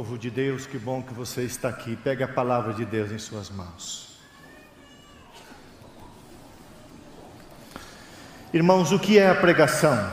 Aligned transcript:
Povo 0.00 0.16
de 0.16 0.30
Deus, 0.30 0.64
que 0.64 0.78
bom 0.78 1.02
que 1.02 1.12
você 1.12 1.42
está 1.42 1.68
aqui. 1.68 1.94
Pegue 1.94 2.22
a 2.22 2.26
palavra 2.26 2.72
de 2.72 2.86
Deus 2.86 3.12
em 3.12 3.18
suas 3.18 3.50
mãos. 3.50 4.18
Irmãos, 8.50 8.92
o 8.92 8.98
que 8.98 9.18
é 9.18 9.28
a 9.28 9.34
pregação? 9.34 10.10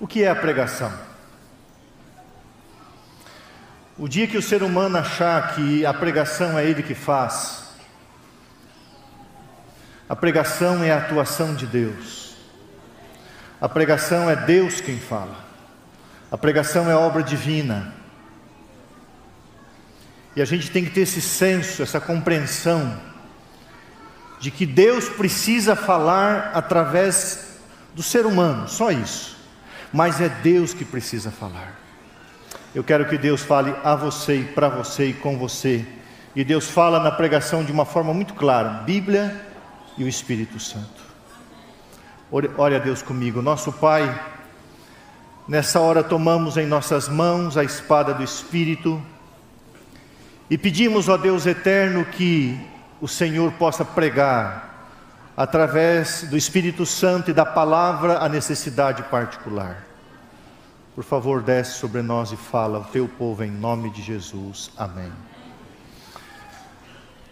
O 0.00 0.06
que 0.06 0.22
é 0.22 0.30
a 0.30 0.34
pregação? 0.34 0.90
O 3.98 4.08
dia 4.08 4.26
que 4.26 4.38
o 4.38 4.42
ser 4.42 4.62
humano 4.62 4.96
achar 4.96 5.54
que 5.54 5.84
a 5.84 5.92
pregação 5.92 6.58
é 6.58 6.64
ele 6.64 6.82
que 6.82 6.94
faz, 6.94 7.74
a 10.08 10.16
pregação 10.16 10.82
é 10.82 10.92
a 10.92 10.96
atuação 10.96 11.54
de 11.54 11.66
Deus. 11.66 12.36
A 13.60 13.68
pregação 13.68 14.30
é 14.30 14.34
Deus 14.34 14.80
quem 14.80 14.98
fala. 14.98 15.45
A 16.30 16.36
pregação 16.36 16.90
é 16.90 16.94
obra 16.94 17.22
divina. 17.22 17.94
E 20.34 20.42
a 20.42 20.44
gente 20.44 20.70
tem 20.70 20.84
que 20.84 20.90
ter 20.90 21.02
esse 21.02 21.20
senso, 21.20 21.82
essa 21.82 22.00
compreensão 22.00 23.00
de 24.38 24.50
que 24.50 24.66
Deus 24.66 25.08
precisa 25.08 25.74
falar 25.74 26.50
através 26.52 27.58
do 27.94 28.02
ser 28.02 28.26
humano, 28.26 28.68
só 28.68 28.90
isso. 28.90 29.36
Mas 29.92 30.20
é 30.20 30.28
Deus 30.28 30.74
que 30.74 30.84
precisa 30.84 31.30
falar. 31.30 31.80
Eu 32.74 32.84
quero 32.84 33.06
que 33.06 33.16
Deus 33.16 33.40
fale 33.42 33.74
a 33.82 33.94
você 33.94 34.40
e 34.40 34.44
para 34.44 34.68
você 34.68 35.06
e 35.06 35.14
com 35.14 35.38
você. 35.38 35.86
E 36.34 36.44
Deus 36.44 36.68
fala 36.68 37.00
na 37.00 37.10
pregação 37.10 37.64
de 37.64 37.72
uma 37.72 37.86
forma 37.86 38.12
muito 38.12 38.34
clara: 38.34 38.82
Bíblia 38.84 39.34
e 39.96 40.04
o 40.04 40.08
Espírito 40.08 40.60
Santo. 40.60 41.06
Ore 42.30 42.74
a 42.74 42.78
Deus 42.78 43.00
comigo, 43.00 43.40
nosso 43.40 43.72
Pai. 43.72 44.35
Nessa 45.48 45.78
hora 45.78 46.02
tomamos 46.02 46.56
em 46.56 46.66
nossas 46.66 47.08
mãos 47.08 47.56
a 47.56 47.62
espada 47.62 48.12
do 48.12 48.24
Espírito 48.24 49.00
e 50.50 50.58
pedimos, 50.58 51.08
ó 51.08 51.16
Deus 51.16 51.46
eterno, 51.46 52.04
que 52.04 52.58
o 53.00 53.06
Senhor 53.06 53.52
possa 53.52 53.84
pregar 53.84 54.90
através 55.36 56.24
do 56.24 56.36
Espírito 56.36 56.84
Santo 56.84 57.30
e 57.30 57.34
da 57.34 57.46
palavra 57.46 58.18
a 58.18 58.28
necessidade 58.28 59.04
particular. 59.04 59.86
Por 60.96 61.04
favor, 61.04 61.40
desce 61.40 61.78
sobre 61.78 62.02
nós 62.02 62.32
e 62.32 62.36
fala 62.36 62.80
o 62.80 62.84
teu 62.84 63.06
povo 63.06 63.44
em 63.44 63.50
nome 63.50 63.90
de 63.90 64.02
Jesus. 64.02 64.72
Amém. 64.76 65.12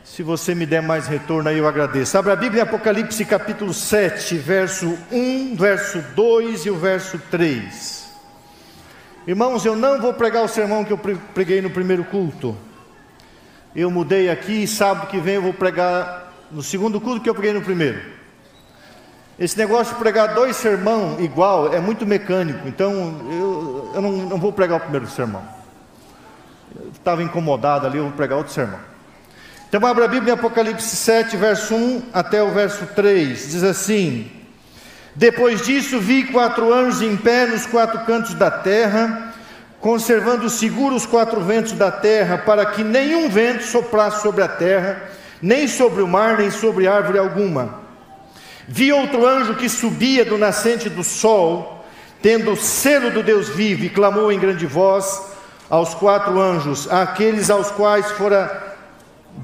Se 0.05 0.23
você 0.23 0.55
me 0.55 0.67
der 0.67 0.83
mais 0.83 1.09
retorno 1.09 1.49
aí, 1.49 1.59
eu 1.59 1.67
agradeço. 1.67 2.17
Abra 2.17 2.35
a 2.35 2.37
Bíblia 2.37 2.61
em 2.61 2.63
Apocalipse 2.63 3.25
capítulo 3.25 3.75
7, 3.75 4.37
verso 4.37 4.97
1, 5.11 5.57
verso 5.57 6.01
2 6.15 6.67
e 6.67 6.71
o 6.71 6.77
verso 6.77 7.19
3. 7.29 8.04
Irmãos, 9.27 9.65
eu 9.65 9.75
não 9.75 9.99
vou 10.01 10.13
pregar 10.13 10.45
o 10.45 10.49
sermão 10.49 10.85
que 10.85 10.93
eu 10.93 10.99
preguei 10.99 11.63
no 11.63 11.71
primeiro 11.71 12.05
culto. 12.05 12.55
Eu 13.75 13.91
mudei 13.91 14.29
aqui 14.29 14.65
e 14.65 14.69
sábado 14.69 15.07
que 15.07 15.19
vem 15.19 15.37
eu 15.37 15.43
vou 15.43 15.55
pregar 15.55 16.31
no 16.51 16.63
segundo 16.63 17.01
culto 17.01 17.23
que 17.23 17.31
eu 17.31 17.35
preguei 17.35 17.55
no 17.55 17.63
primeiro. 17.63 18.01
Esse 19.39 19.57
negócio 19.57 19.95
de 19.95 20.01
pregar 20.01 20.35
dois 20.35 20.57
sermão 20.57 21.17
igual 21.21 21.73
é 21.73 21.81
muito 21.81 22.07
mecânico, 22.07 22.69
então 22.69 22.93
eu, 23.31 23.93
eu 23.95 24.03
não, 24.03 24.13
não 24.13 24.39
vou 24.39 24.53
pregar 24.53 24.77
o 24.77 24.81
primeiro 24.81 25.09
sermão. 25.09 25.43
Estava 26.93 27.23
incomodado 27.23 27.87
ali, 27.87 27.97
eu 27.97 28.05
vou 28.05 28.13
pregar 28.13 28.37
outro 28.37 28.53
sermão. 28.53 28.79
Então 29.69 29.85
abra 29.89 30.05
a 30.05 30.09
Bíblia 30.09 30.33
em 30.33 30.35
Apocalipse 30.35 30.95
7, 30.97 31.37
verso 31.37 31.75
1 31.75 32.03
até 32.13 32.43
o 32.43 32.51
verso 32.51 32.87
3. 32.95 33.51
Diz 33.51 33.65
assim: 33.65 34.31
depois 35.15 35.63
disso, 35.63 36.01
vi 36.01 36.25
quatro 36.25 36.73
anjos 36.73 37.01
em 37.01 37.17
pé 37.17 37.47
nos 37.47 37.67
quatro 37.67 38.01
cantos 38.05 38.35
da 38.35 38.51
terra, 38.51 39.33
conservando 39.81 40.51
seguros 40.51 41.05
os 41.05 41.07
quatro 41.09 41.41
ventos 41.41 41.73
da 41.73 41.91
terra, 41.91 42.39
para 42.39 42.67
que 42.67 42.83
nenhum 42.83 43.29
vento 43.29 43.63
soprasse 43.63 44.23
sobre 44.23 44.43
a 44.43 44.49
terra, 44.49 45.03
nem 45.41 45.69
sobre 45.69 46.03
o 46.03 46.09
mar, 46.09 46.39
nem 46.39 46.51
sobre 46.51 46.89
árvore 46.89 47.19
alguma. 47.19 47.83
Vi 48.67 48.93
outro 48.93 49.25
anjo 49.25 49.55
que 49.55 49.69
subia 49.69 50.25
do 50.25 50.37
nascente 50.37 50.89
do 50.89 51.05
sol, 51.05 51.85
tendo 52.21 52.53
o 52.53 52.57
selo 52.57 53.11
do 53.11 53.23
Deus 53.23 53.49
vivo, 53.51 53.85
e 53.85 53.91
clamou 53.91 54.33
em 54.33 54.39
grande 54.39 54.67
voz 54.67 55.23
aos 55.71 55.95
quatro 55.95 56.41
anjos, 56.41 56.91
àqueles 56.91 57.51
aos 57.51 57.71
quais 57.71 58.11
fora 58.13 58.75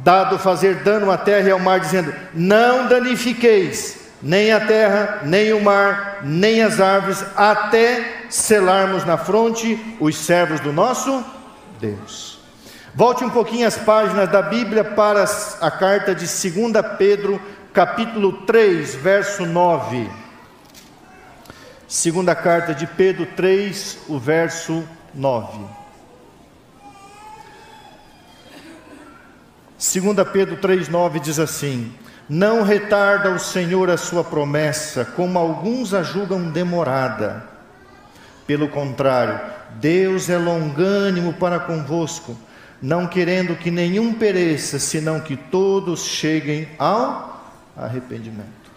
dado 0.02 0.38
fazer 0.38 0.76
dano 0.76 1.10
à 1.12 1.18
terra 1.18 1.48
e 1.48 1.52
ao 1.52 1.60
mar, 1.60 1.78
dizendo: 1.78 2.12
Não 2.34 2.88
danifiqueis 2.88 3.99
nem 4.22 4.52
a 4.52 4.66
terra, 4.66 5.20
nem 5.24 5.52
o 5.52 5.62
mar, 5.62 6.20
nem 6.22 6.62
as 6.62 6.80
árvores, 6.80 7.24
até 7.36 8.24
selarmos 8.28 9.04
na 9.04 9.16
fronte 9.16 9.96
os 9.98 10.16
servos 10.16 10.60
do 10.60 10.72
nosso 10.72 11.24
Deus. 11.80 12.38
Volte 12.94 13.24
um 13.24 13.30
pouquinho 13.30 13.66
as 13.66 13.76
páginas 13.76 14.28
da 14.28 14.42
Bíblia 14.42 14.84
para 14.84 15.24
a 15.60 15.70
carta 15.70 16.14
de 16.14 16.26
2 16.26 16.72
Pedro, 16.98 17.40
capítulo 17.72 18.32
3, 18.44 18.94
verso 18.96 19.46
9. 19.46 20.10
Segunda 21.86 22.34
carta 22.34 22.74
de 22.74 22.86
Pedro 22.86 23.26
3, 23.26 23.98
o 24.08 24.18
verso 24.18 24.84
9. 25.14 25.80
2 29.80 30.28
Pedro 30.30 30.56
3,9 30.58 31.20
diz 31.20 31.38
assim: 31.38 31.92
não 32.30 32.62
retarda 32.62 33.32
o 33.32 33.40
Senhor 33.40 33.90
a 33.90 33.96
sua 33.96 34.22
promessa, 34.22 35.04
como 35.04 35.36
alguns 35.36 35.92
a 35.92 36.04
julgam 36.04 36.48
demorada. 36.48 37.42
Pelo 38.46 38.68
contrário, 38.68 39.40
Deus 39.80 40.30
é 40.30 40.38
longânimo 40.38 41.32
para 41.32 41.58
convosco, 41.58 42.38
não 42.80 43.08
querendo 43.08 43.56
que 43.56 43.68
nenhum 43.68 44.14
pereça, 44.14 44.78
senão 44.78 45.18
que 45.18 45.36
todos 45.36 46.04
cheguem 46.04 46.68
ao 46.78 47.52
arrependimento. 47.76 48.70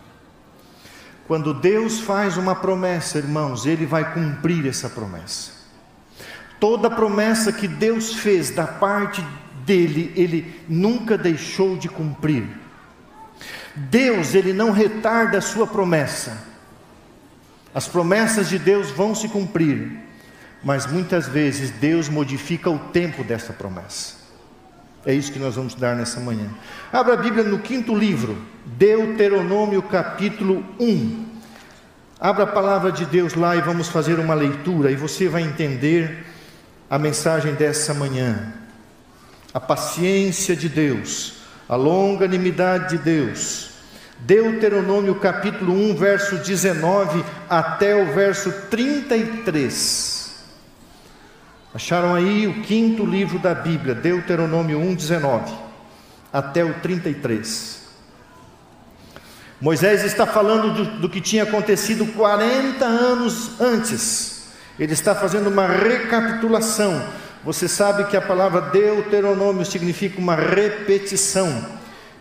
Quando 1.27 1.53
Deus 1.53 1.99
faz 1.99 2.37
uma 2.37 2.55
promessa, 2.55 3.19
irmãos, 3.19 3.67
Ele 3.67 3.85
vai 3.85 4.15
cumprir 4.15 4.65
essa 4.65 4.89
promessa. 4.89 5.51
Toda 6.59 6.89
promessa 6.89 7.53
que 7.53 7.67
Deus 7.67 8.15
fez 8.15 8.49
da 8.49 8.65
parte 8.65 9.23
dele, 9.63 10.11
Ele 10.15 10.59
nunca 10.67 11.15
deixou 11.15 11.77
de 11.77 11.87
cumprir. 11.87 12.62
Deus, 13.75 14.35
ele 14.35 14.53
não 14.53 14.71
retarda 14.71 15.37
a 15.37 15.41
sua 15.41 15.65
promessa. 15.65 16.37
As 17.73 17.87
promessas 17.87 18.49
de 18.49 18.59
Deus 18.59 18.91
vão 18.91 19.15
se 19.15 19.27
cumprir, 19.27 19.99
mas 20.63 20.85
muitas 20.85 21.27
vezes 21.27 21.71
Deus 21.71 22.07
modifica 22.07 22.69
o 22.69 22.77
tempo 22.77 23.23
dessa 23.23 23.51
promessa. 23.51 24.21
É 25.05 25.13
isso 25.13 25.31
que 25.31 25.39
nós 25.39 25.55
vamos 25.55 25.75
dar 25.75 25.95
nessa 25.95 26.19
manhã. 26.19 26.49
Abra 26.91 27.15
a 27.15 27.17
Bíblia 27.17 27.43
no 27.43 27.59
quinto 27.59 27.95
livro, 27.95 28.37
Deuteronômio 28.65 29.81
capítulo 29.81 30.63
1. 30.79 31.25
Abra 32.19 32.43
a 32.43 32.47
palavra 32.47 32.91
de 32.91 33.05
Deus 33.05 33.33
lá 33.33 33.55
e 33.55 33.61
vamos 33.61 33.89
fazer 33.89 34.19
uma 34.19 34.33
leitura 34.33 34.91
e 34.91 34.95
você 34.95 35.27
vai 35.27 35.41
entender 35.41 36.25
a 36.89 36.97
mensagem 36.97 37.53
dessa 37.55 37.93
manhã. 37.93 38.53
A 39.53 39.59
paciência 39.59 40.55
de 40.55 40.69
Deus 40.69 41.32
a 41.67 41.75
longanimidade 41.75 42.97
de 42.97 43.03
Deus. 43.03 43.71
Deuteronômio 44.19 45.15
capítulo 45.15 45.73
1, 45.73 45.95
verso 45.95 46.37
19 46.37 47.23
até 47.49 47.95
o 47.95 48.13
verso 48.13 48.51
33. 48.69 50.43
Acharam 51.73 52.13
aí 52.13 52.47
o 52.47 52.61
quinto 52.61 53.05
livro 53.05 53.39
da 53.39 53.53
Bíblia, 53.53 53.95
Deuteronômio 53.95 54.79
1, 54.79 54.95
19 54.95 55.53
até 56.31 56.63
o 56.63 56.73
33. 56.75 57.83
Moisés 59.59 60.03
está 60.03 60.25
falando 60.25 60.73
do, 60.73 60.99
do, 61.01 61.09
que 61.09 61.21
tinha 61.21 61.43
acontecido 61.43 62.05
40 62.07 62.83
anos 62.83 63.61
antes. 63.61 64.47
Ele 64.77 64.93
está 64.93 65.15
fazendo 65.15 65.49
uma 65.49 65.67
recapitulação 65.67 67.01
você 67.43 67.67
sabe 67.67 68.05
que 68.05 68.15
a 68.15 68.21
palavra 68.21 68.61
Deuteronômio 68.61 69.65
significa 69.65 70.19
uma 70.19 70.35
repetição. 70.35 71.65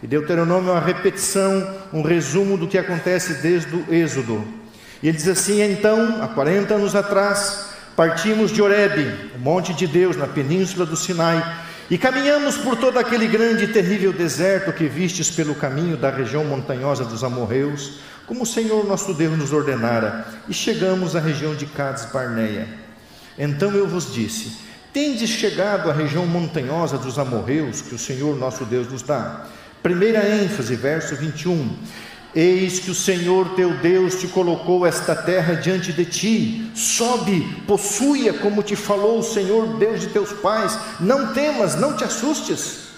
E 0.02 0.06
Deuteronômio 0.06 0.70
é 0.70 0.72
uma 0.72 0.80
repetição, 0.80 1.76
um 1.92 2.02
resumo 2.02 2.56
do 2.56 2.66
que 2.66 2.76
acontece 2.76 3.34
desde 3.34 3.74
o 3.74 3.86
Êxodo. 3.88 4.44
E 5.00 5.08
ele 5.08 5.16
diz 5.16 5.28
assim: 5.28 5.62
então, 5.62 6.20
há 6.20 6.26
40 6.26 6.74
anos 6.74 6.96
atrás, 6.96 7.70
partimos 7.94 8.50
de 8.50 8.60
Horebe, 8.60 9.30
o 9.36 9.38
monte 9.38 9.72
de 9.72 9.86
Deus, 9.86 10.16
na 10.16 10.26
península 10.26 10.84
do 10.84 10.96
Sinai, 10.96 11.40
e 11.88 11.96
caminhamos 11.96 12.56
por 12.56 12.76
todo 12.76 12.98
aquele 12.98 13.28
grande 13.28 13.64
e 13.64 13.68
terrível 13.68 14.12
deserto 14.12 14.72
que 14.72 14.88
vistes 14.88 15.30
pelo 15.30 15.54
caminho 15.54 15.96
da 15.96 16.10
região 16.10 16.44
montanhosa 16.44 17.04
dos 17.04 17.22
amorreus, 17.22 18.00
como 18.26 18.42
o 18.42 18.46
Senhor 18.46 18.84
nosso 18.84 19.14
Deus 19.14 19.38
nos 19.38 19.52
ordenara, 19.52 20.26
e 20.48 20.54
chegamos 20.54 21.14
à 21.14 21.20
região 21.20 21.54
de 21.54 21.66
Cades 21.66 22.06
Barneia. 22.06 22.66
Então 23.38 23.70
eu 23.72 23.86
vos 23.86 24.12
disse: 24.12 24.71
Tendes 24.92 25.30
chegado 25.30 25.90
à 25.90 25.92
região 25.94 26.26
montanhosa 26.26 26.98
dos 26.98 27.18
amorreus 27.18 27.80
que 27.80 27.94
o 27.94 27.98
Senhor 27.98 28.36
nosso 28.36 28.66
Deus 28.66 28.86
nos 28.88 29.02
dá. 29.02 29.46
Primeira 29.82 30.28
ênfase, 30.28 30.76
verso 30.76 31.16
21. 31.16 31.78
Eis 32.34 32.78
que 32.78 32.90
o 32.90 32.94
Senhor 32.94 33.54
teu 33.54 33.74
Deus 33.78 34.16
te 34.16 34.28
colocou 34.28 34.86
esta 34.86 35.14
terra 35.14 35.54
diante 35.54 35.94
de 35.94 36.04
ti. 36.04 36.70
Sobe, 36.74 37.62
possui-a 37.66 38.34
como 38.34 38.62
te 38.62 38.76
falou 38.76 39.18
o 39.18 39.22
Senhor 39.22 39.78
Deus 39.78 40.00
de 40.00 40.08
teus 40.08 40.30
pais. 40.30 40.78
Não 41.00 41.32
temas, 41.32 41.74
não 41.74 41.96
te 41.96 42.04
assustes. 42.04 42.88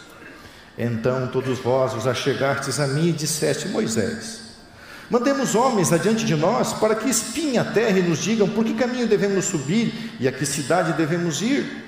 Então 0.77 1.29
todos 1.29 1.61
vós 1.61 1.95
os 1.95 2.09
achegastes 2.09 2.81
a 2.81 2.89
mim 2.89 3.11
e 3.11 3.13
disseste: 3.13 3.69
Moisés, 3.69 4.44
mandemos 5.11 5.55
homens 5.55 5.93
adiante 5.93 6.25
de 6.25 6.35
nós 6.35 6.73
para 6.73 6.95
que 6.95 7.09
espiem 7.09 7.59
a 7.59 7.65
terra 7.65 7.99
e 7.99 8.03
nos 8.03 8.19
digam 8.19 8.49
por 8.49 8.65
que 8.65 8.75
caminho 8.75 9.07
devemos 9.07 9.45
subir 9.45 10.17
e 10.19 10.27
a 10.27 10.33
que 10.33 10.47
cidade 10.47 10.93
devemos 10.95 11.43
ir. 11.43 11.85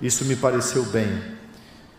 Isso 0.00 0.24
me 0.24 0.36
pareceu 0.36 0.84
bem 0.84 1.40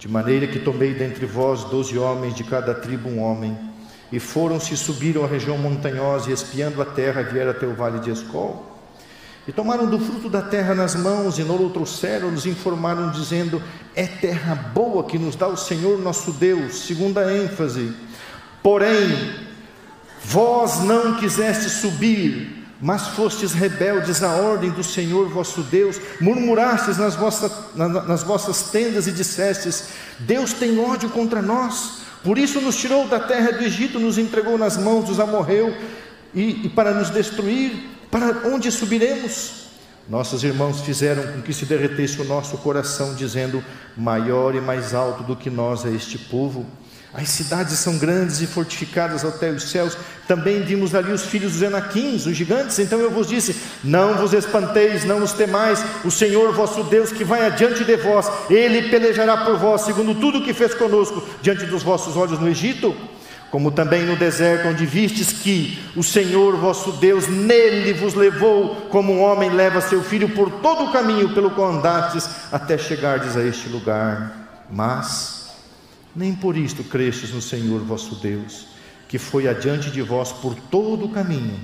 de 0.02 0.08
maneira 0.08 0.48
que 0.48 0.58
tomei 0.58 0.96
dentre 0.96 1.28
vós 1.28 1.64
doze 1.66 1.96
homens, 1.96 2.34
de 2.34 2.44
cada 2.44 2.74
tribo 2.74 3.08
um 3.08 3.22
homem, 3.22 3.56
e 4.12 4.20
foram-se 4.20 4.76
subiram 4.76 5.24
à 5.24 5.28
região 5.28 5.60
montanhosa, 5.60 6.32
e 6.32 6.34
espiando 6.34 6.82
a 6.82 6.86
terra, 6.86 7.22
vieram 7.22 7.52
até 7.52 7.68
o 7.68 7.76
vale 7.76 8.00
de 8.00 8.10
Escol. 8.10 8.66
E 9.48 9.52
tomaram 9.52 9.86
do 9.86 10.00
fruto 10.00 10.28
da 10.28 10.42
terra 10.42 10.74
nas 10.74 10.96
mãos, 10.96 11.38
e 11.38 11.44
não 11.44 11.64
o 11.64 11.70
trouxeram, 11.70 12.32
nos 12.32 12.48
informaram, 12.48 13.12
dizendo: 13.12 13.62
É 13.96 14.08
terra 14.08 14.56
boa 14.56 15.04
que 15.04 15.20
nos 15.20 15.36
dá 15.36 15.48
o 15.48 15.56
Senhor 15.56 16.00
nosso 16.00 16.32
Deus, 16.32 16.80
segunda 16.80 17.32
ênfase. 17.32 17.94
Porém, 18.64 19.34
vós 20.24 20.80
não 20.84 21.16
quisestes 21.16 21.74
subir, 21.74 22.62
mas 22.80 23.10
fostes 23.10 23.54
rebeldes 23.54 24.24
à 24.24 24.34
ordem 24.34 24.72
do 24.72 24.84
Senhor 24.84 25.30
vosso 25.30 25.62
Deus, 25.64 26.00
murmurastes 26.20 26.98
nas 26.98 27.16
vossas, 27.16 27.52
nas 27.76 28.24
vossas 28.24 28.64
tendas 28.72 29.08
e 29.08 29.12
dissestes: 29.12 29.86
Deus 30.20 30.54
tem 30.54 30.80
ódio 30.80 31.10
contra 31.10 31.42
nós, 31.42 32.02
por 32.24 32.38
isso 32.38 32.62
nos 32.62 32.76
tirou 32.76 33.08
da 33.08 33.20
terra 33.20 33.52
do 33.52 33.64
Egito, 33.64 34.00
nos 34.00 34.18
entregou 34.18 34.58
nas 34.58 34.78
mãos 34.78 35.06
dos 35.06 35.20
amorreus 35.20 35.76
e, 36.34 36.66
e 36.66 36.70
para 36.70 36.92
nos 36.92 37.10
destruir, 37.10 37.90
para 38.10 38.48
onde 38.48 38.72
subiremos? 38.72 39.62
Nossos 40.10 40.44
irmãos 40.44 40.82
fizeram 40.82 41.32
com 41.32 41.42
que 41.42 41.54
se 41.54 41.66
derretesse 41.66 42.20
o 42.22 42.26
nosso 42.26 42.58
coração, 42.58 43.16
dizendo: 43.16 43.64
Maior 43.96 44.56
e 44.56 44.62
mais 44.62 44.94
alto 44.94 45.24
do 45.24 45.36
que 45.36 45.50
nós 45.50 45.86
é 45.86 45.90
este 45.92 46.18
povo 46.18 46.66
as 47.14 47.28
cidades 47.28 47.78
são 47.78 47.98
grandes 47.98 48.40
e 48.40 48.48
fortificadas 48.48 49.26
até 49.26 49.52
os 49.52 49.70
céus. 49.70 49.98
Também 50.28 50.62
vimos 50.62 50.96
ali 50.96 51.12
os 51.12 51.26
filhos 51.26 51.54
dos 51.54 51.62
Enaquins, 51.62 52.26
os 52.26 52.38
gigantes. 52.38 52.80
Então 52.80 53.00
eu 53.00 53.12
vos 53.12 53.28
disse: 53.28 53.54
Não 53.84 54.16
vos 54.16 54.32
espanteis, 54.32 55.04
não 55.04 55.22
os 55.22 55.34
temais. 55.34 55.84
O 56.06 56.12
Senhor 56.12 56.54
vosso 56.54 56.84
Deus, 56.84 57.12
que 57.12 57.26
vai 57.26 57.46
adiante 57.46 57.84
de 57.84 57.98
vós, 57.98 58.32
ele 58.50 58.90
pelejará 58.90 59.38
por 59.38 59.58
vós, 59.58 59.82
segundo 59.82 60.16
tudo 60.16 60.40
o 60.40 60.44
que 60.44 60.54
fez 60.54 60.74
conosco 60.74 61.22
diante 61.42 61.66
dos 61.66 61.84
vossos 61.84 62.16
olhos 62.16 62.40
no 62.40 62.48
Egito. 62.48 62.96
Como 63.50 63.70
também 63.70 64.06
no 64.06 64.16
deserto, 64.16 64.70
onde 64.70 64.86
vistes 64.86 65.34
que 65.34 65.78
o 65.98 66.02
Senhor 66.02 66.56
vosso 66.56 66.94
Deus 66.94 67.28
nele 67.28 67.92
vos 67.92 68.14
levou, 68.14 68.88
como 68.90 69.12
um 69.12 69.22
homem 69.22 69.50
leva 69.50 69.82
seu 69.82 70.02
filho 70.02 70.30
por 70.30 70.50
todo 70.50 70.86
o 70.86 70.92
caminho 70.94 71.34
pelo 71.34 71.52
qual 71.52 71.74
andastes, 71.74 72.30
até 72.50 72.78
chegardes 72.78 73.36
a 73.36 73.44
este 73.44 73.68
lugar. 73.68 74.32
Mas 74.72 75.41
nem 76.16 76.36
por 76.36 76.58
isto 76.58 76.84
crestes 76.84 77.32
no 77.32 77.42
Senhor 77.42 77.82
vosso 77.82 78.16
Deus, 78.16 78.68
que 79.08 79.18
foi 79.18 79.48
adiante 79.48 79.90
de 79.90 80.02
vós 80.02 80.32
por 80.32 80.56
todo 80.56 81.06
o 81.06 81.10
caminho, 81.10 81.60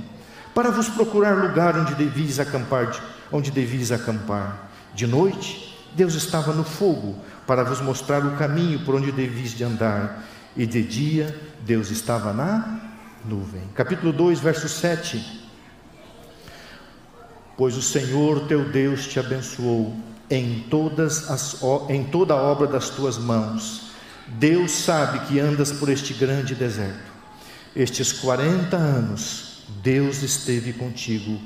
para 0.53 0.71
vos 0.71 0.89
procurar 0.89 1.33
lugar 1.33 1.77
onde 1.77 1.95
devis 1.95 2.39
acampar, 2.39 2.99
onde 3.31 3.51
devis 3.51 3.91
acampar. 3.91 4.69
De 4.93 5.05
noite, 5.05 5.77
Deus 5.93 6.13
estava 6.15 6.53
no 6.53 6.63
fogo, 6.63 7.15
para 7.45 7.63
vos 7.63 7.79
mostrar 7.81 8.25
o 8.25 8.35
caminho 8.37 8.79
por 8.79 8.95
onde 8.95 9.11
devis 9.11 9.51
de 9.51 9.63
andar, 9.63 10.25
e 10.55 10.65
de 10.65 10.81
dia 10.81 11.39
Deus 11.61 11.91
estava 11.91 12.33
na 12.33 12.79
nuvem. 13.23 13.63
Capítulo 13.75 14.11
2, 14.11 14.39
verso 14.39 14.67
7. 14.67 15.47
Pois 17.55 17.75
o 17.75 17.81
Senhor 17.81 18.47
teu 18.47 18.65
Deus 18.69 19.07
te 19.07 19.19
abençoou 19.19 19.95
em 20.29 20.65
todas 20.69 21.29
as 21.29 21.61
em 21.89 22.03
toda 22.03 22.33
a 22.33 22.37
obra 22.37 22.67
das 22.67 22.89
tuas 22.89 23.17
mãos 23.17 23.86
Deus 24.27 24.71
sabe 24.71 25.19
que 25.21 25.39
andas 25.39 25.71
por 25.71 25.89
este 25.89 26.13
grande 26.13 26.53
deserto. 26.53 27.11
Estes 27.75 28.11
40 28.11 28.75
anos, 28.75 29.63
Deus 29.81 30.21
esteve 30.21 30.73
contigo, 30.73 31.39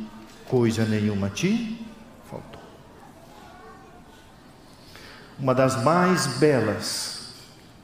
coisa 0.46 0.84
nenhuma 0.84 1.30
te 1.30 1.86
faltou. 2.30 2.62
Uma 5.38 5.54
das 5.54 5.82
mais 5.84 6.26
belas, 6.38 7.34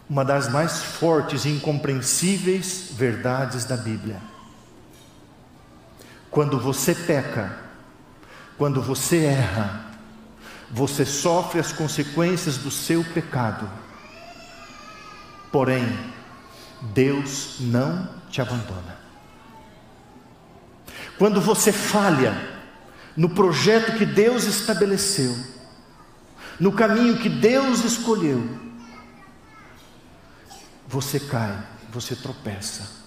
uma 0.09 0.25
das 0.25 0.49
mais 0.49 0.81
fortes 0.81 1.45
e 1.45 1.49
incompreensíveis 1.49 2.89
verdades 2.91 3.65
da 3.65 3.77
Bíblia. 3.77 4.19
Quando 6.31 6.59
você 6.59 6.95
peca, 6.95 7.57
quando 8.57 8.81
você 8.81 9.25
erra, 9.25 9.85
você 10.71 11.05
sofre 11.05 11.59
as 11.59 11.71
consequências 11.71 12.57
do 12.57 12.71
seu 12.71 13.03
pecado 13.03 13.69
Porém, 15.51 15.87
Deus 16.93 17.57
não 17.59 18.09
te 18.29 18.41
abandona. 18.41 18.97
Quando 21.17 21.41
você 21.41 21.71
falha 21.71 22.35
no 23.15 23.29
projeto 23.29 23.97
que 23.97 24.05
Deus 24.05 24.43
estabeleceu, 24.43 25.35
no 26.59 26.71
caminho 26.71 27.17
que 27.17 27.29
Deus 27.29 27.83
escolheu, 27.83 28.47
você 30.87 31.19
cai, 31.19 31.57
você 31.91 32.15
tropeça. 32.15 32.97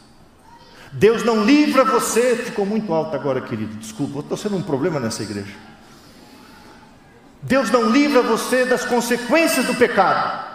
Deus 0.93 1.23
não 1.23 1.45
livra 1.45 1.85
você, 1.85 2.37
ficou 2.37 2.67
muito 2.67 2.93
alto 2.93 3.15
agora, 3.15 3.41
querido, 3.41 3.77
desculpa, 3.77 4.19
estou 4.19 4.37
sendo 4.37 4.57
um 4.57 4.63
problema 4.63 4.99
nessa 4.99 5.23
igreja. 5.23 5.55
Deus 7.43 7.71
não 7.71 7.89
livra 7.89 8.23
você 8.23 8.65
das 8.65 8.85
consequências 8.85 9.67
do 9.67 9.75
pecado. 9.75 10.50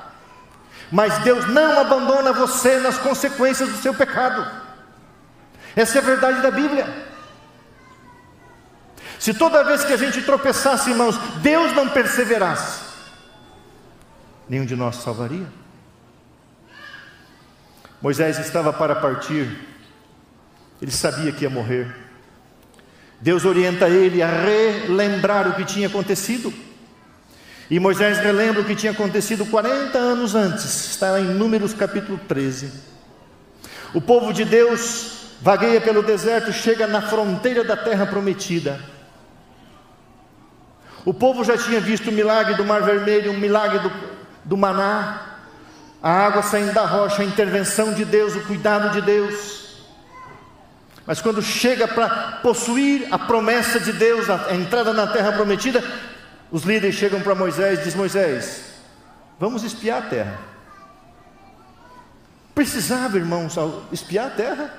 Mas 0.95 1.17
Deus 1.25 1.45
não 1.47 1.77
abandona 1.77 2.31
você 2.31 2.79
nas 2.79 2.97
consequências 2.97 3.67
do 3.67 3.75
seu 3.79 3.93
pecado. 3.93 4.49
Essa 5.75 5.97
é 5.97 6.01
a 6.01 6.05
verdade 6.05 6.41
da 6.41 6.49
Bíblia. 6.49 6.87
Se 9.19 9.33
toda 9.33 9.65
vez 9.65 9.83
que 9.83 9.91
a 9.91 9.97
gente 9.97 10.21
tropeçasse, 10.21 10.91
irmãos, 10.91 11.17
Deus 11.41 11.73
não 11.73 11.89
perseverasse, 11.89 12.79
nenhum 14.47 14.65
de 14.65 14.73
nós 14.73 14.95
salvaria. 14.95 15.45
Moisés 18.01 18.39
estava 18.39 18.71
para 18.71 18.95
partir, 18.95 19.67
ele 20.81 20.91
sabia 20.91 21.33
que 21.33 21.43
ia 21.43 21.49
morrer. 21.49 21.93
Deus 23.19 23.43
orienta 23.43 23.89
ele 23.89 24.23
a 24.23 24.27
relembrar 24.29 25.49
o 25.49 25.55
que 25.55 25.65
tinha 25.65 25.89
acontecido. 25.89 26.53
E 27.69 27.79
Moisés 27.79 28.19
relembra 28.19 28.61
o 28.61 28.65
que 28.65 28.75
tinha 28.75 28.91
acontecido 28.91 29.45
40 29.45 29.97
anos 29.97 30.35
antes, 30.35 30.91
está 30.91 31.19
em 31.19 31.23
Números 31.23 31.73
capítulo 31.73 32.19
13. 32.27 32.71
O 33.93 33.99
povo 33.99 34.31
de 34.31 34.45
Deus 34.45 35.15
vagueia 35.41 35.81
pelo 35.81 36.03
deserto, 36.03 36.51
chega 36.51 36.87
na 36.87 37.01
fronteira 37.01 37.63
da 37.63 37.75
terra 37.75 38.05
prometida. 38.05 38.79
O 41.03 41.13
povo 41.13 41.43
já 41.43 41.57
tinha 41.57 41.79
visto 41.79 42.09
o 42.09 42.11
milagre 42.11 42.55
do 42.55 42.65
Mar 42.65 42.81
Vermelho, 42.81 43.31
o 43.31 43.37
milagre 43.37 43.79
do, 43.79 43.91
do 44.43 44.57
maná, 44.57 45.37
a 46.01 46.11
água 46.11 46.41
saindo 46.41 46.73
da 46.73 46.85
rocha, 46.85 47.21
a 47.21 47.25
intervenção 47.25 47.93
de 47.93 48.05
Deus, 48.05 48.35
o 48.35 48.41
cuidado 48.41 48.91
de 48.91 49.01
Deus. 49.01 49.83
Mas 51.05 51.21
quando 51.21 51.41
chega 51.41 51.87
para 51.87 52.09
possuir 52.41 53.07
a 53.11 53.19
promessa 53.19 53.79
de 53.79 53.93
Deus, 53.93 54.27
a 54.29 54.55
entrada 54.55 54.93
na 54.93 55.05
terra 55.05 55.31
prometida, 55.31 55.83
os 56.51 56.63
líderes 56.63 56.95
chegam 56.95 57.21
para 57.21 57.35
Moisés 57.35 57.79
e 57.79 57.83
dizem: 57.83 57.97
Moisés, 57.97 58.61
vamos 59.39 59.63
espiar 59.63 60.03
a 60.03 60.09
terra. 60.09 60.39
Precisava, 62.53 63.17
irmãos, 63.17 63.55
espiar 63.91 64.27
a 64.27 64.29
terra? 64.29 64.73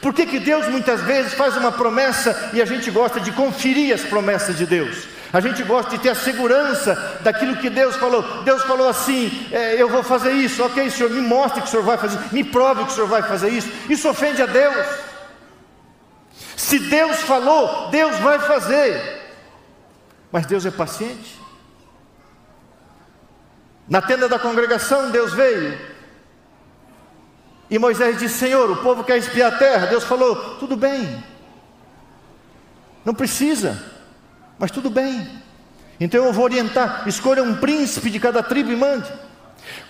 Por 0.00 0.14
que, 0.14 0.24
que 0.24 0.38
Deus 0.38 0.68
muitas 0.68 1.00
vezes 1.02 1.34
faz 1.34 1.56
uma 1.56 1.72
promessa 1.72 2.50
e 2.52 2.62
a 2.62 2.64
gente 2.64 2.90
gosta 2.90 3.20
de 3.20 3.32
conferir 3.32 3.92
as 3.92 4.02
promessas 4.02 4.56
de 4.56 4.64
Deus? 4.64 5.08
A 5.32 5.40
gente 5.40 5.62
gosta 5.62 5.90
de 5.90 5.98
ter 5.98 6.10
a 6.10 6.14
segurança 6.14 6.94
daquilo 7.20 7.56
que 7.56 7.68
Deus 7.68 7.96
falou. 7.96 8.42
Deus 8.44 8.62
falou 8.62 8.88
assim: 8.88 9.48
é, 9.52 9.74
eu 9.80 9.88
vou 9.88 10.02
fazer 10.02 10.32
isso, 10.32 10.64
ok, 10.64 10.88
Senhor, 10.90 11.10
me 11.10 11.20
mostre 11.20 11.60
que 11.60 11.68
o 11.68 11.70
Senhor 11.70 11.82
vai 11.84 11.98
fazer, 11.98 12.18
me 12.32 12.44
prove 12.44 12.84
que 12.84 12.92
o 12.92 12.94
Senhor 12.94 13.08
vai 13.08 13.22
fazer 13.22 13.50
isso. 13.50 13.68
Isso 13.90 14.08
ofende 14.08 14.40
a 14.40 14.46
Deus. 14.46 14.86
Se 16.56 16.78
Deus 16.78 17.18
falou, 17.20 17.90
Deus 17.90 18.16
vai 18.18 18.38
fazer. 18.38 19.17
Mas 20.30 20.46
Deus 20.46 20.66
é 20.66 20.70
paciente. 20.70 21.38
Na 23.88 24.02
tenda 24.02 24.28
da 24.28 24.38
congregação, 24.38 25.10
Deus 25.10 25.32
veio. 25.32 25.78
E 27.70 27.78
Moisés 27.78 28.18
disse: 28.18 28.38
Senhor, 28.38 28.70
o 28.70 28.76
povo 28.76 29.04
quer 29.04 29.16
espiar 29.16 29.54
a 29.54 29.58
terra. 29.58 29.86
Deus 29.86 30.04
falou: 30.04 30.56
Tudo 30.56 30.76
bem. 30.76 31.22
Não 33.04 33.14
precisa, 33.14 33.82
mas 34.58 34.70
tudo 34.70 34.90
bem. 34.90 35.26
Então 35.98 36.24
eu 36.24 36.32
vou 36.32 36.44
orientar: 36.44 37.04
escolha 37.06 37.42
um 37.42 37.56
príncipe 37.56 38.10
de 38.10 38.20
cada 38.20 38.42
tribo 38.42 38.70
e 38.70 38.76
mande. 38.76 39.10